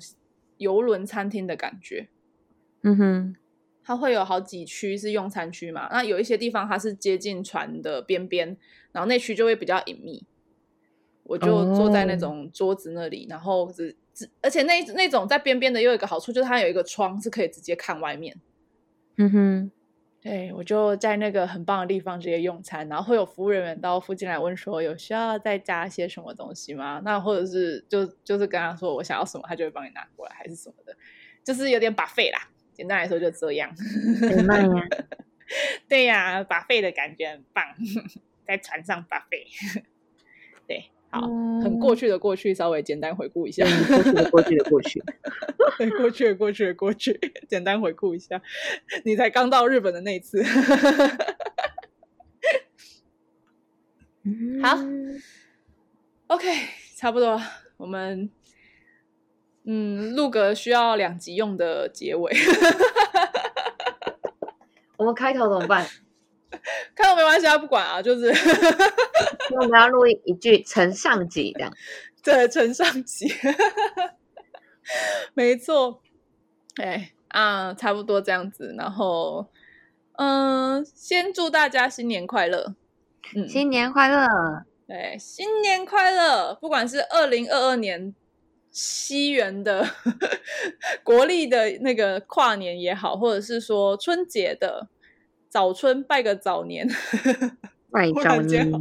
[0.57, 2.09] 游轮餐厅的感觉，
[2.84, 3.36] 嗯哼，
[3.84, 8.57] 它会有好几区是用餐区嘛，那有一些地方它是接近船的边边，
[8.91, 10.25] 然后那区就会比较隐秘，
[11.23, 18.36] 我就坐在那种桌子那里，哦、然后只只而且那那种在边边的又有一个好处，就是它有一个窗是可以直接看外面，
[19.17, 19.71] 嗯哼。
[20.20, 27.01] 对，我就在那个很棒的地方直接用餐，然后会有服务人员到附近来问说有需要再加些什么东西吗？
[27.05, 30.95] 那或者是就就是跟他说我想要什么，他就会帮你拿过来，还是什么的，
[31.43, 32.49] 就是有点 buffet 啦。
[32.74, 33.74] 简单来说就这样。
[34.22, 34.84] 很慢呀。
[35.88, 37.63] 对呀，buffet 的感觉很棒，
[38.45, 39.84] 在船上 buffet。
[40.68, 40.91] 对。
[41.10, 41.22] 好，
[41.62, 43.64] 很过去的过去，稍微简单回顾一下。
[43.88, 45.01] 过去的过去的过去，
[45.78, 48.41] 对，过去的过去的过去， 简单回顾一下。
[49.05, 50.43] 你才刚到日本的那一次。
[54.62, 54.78] 好
[56.28, 56.45] ，OK，
[56.97, 57.41] 差不多，
[57.78, 58.30] 我们
[59.64, 62.34] 嗯录个需要两集用的结尾。
[64.97, 65.88] 我们开头怎么办？
[66.95, 68.34] 看到没关系，他不管啊，就是。
[69.60, 71.74] 我们要录一一句承上集这样，
[72.22, 73.32] 对，承上集，
[75.34, 76.02] 没错，
[76.82, 79.48] 哎啊，差不多这样子，然后
[80.18, 82.76] 嗯，先祝大家新年快乐，
[83.36, 84.28] 嗯，新年快乐，
[84.86, 88.14] 对，新年快乐，不管是二零二二年。
[88.70, 89.88] 西元的
[91.04, 94.88] 国历的那个跨年也好，或者是说春节的
[95.50, 96.88] 早春拜个早年，
[97.91, 98.72] 拜早年，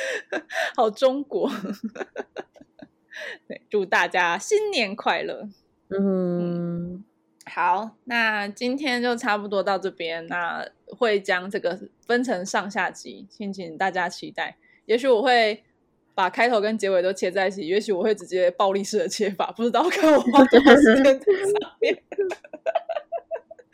[0.76, 1.50] 好中国。
[3.46, 5.48] 对，祝大家新年快乐。
[5.90, 7.04] 嗯，
[7.46, 14.56] 好，那今天就差不多到这边，那会将这个分成上下集，敬请大家期待。
[14.86, 15.62] 也许我会。
[16.16, 22.02] 把开头跟结尾都切在一起，也许我会直接暴力式的切法，不知道看我花多少时间在上面。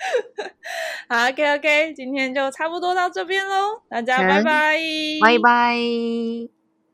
[1.09, 4.78] 好，OK OK，今天就差不多到这边喽，大家拜拜，
[5.20, 6.59] 拜拜。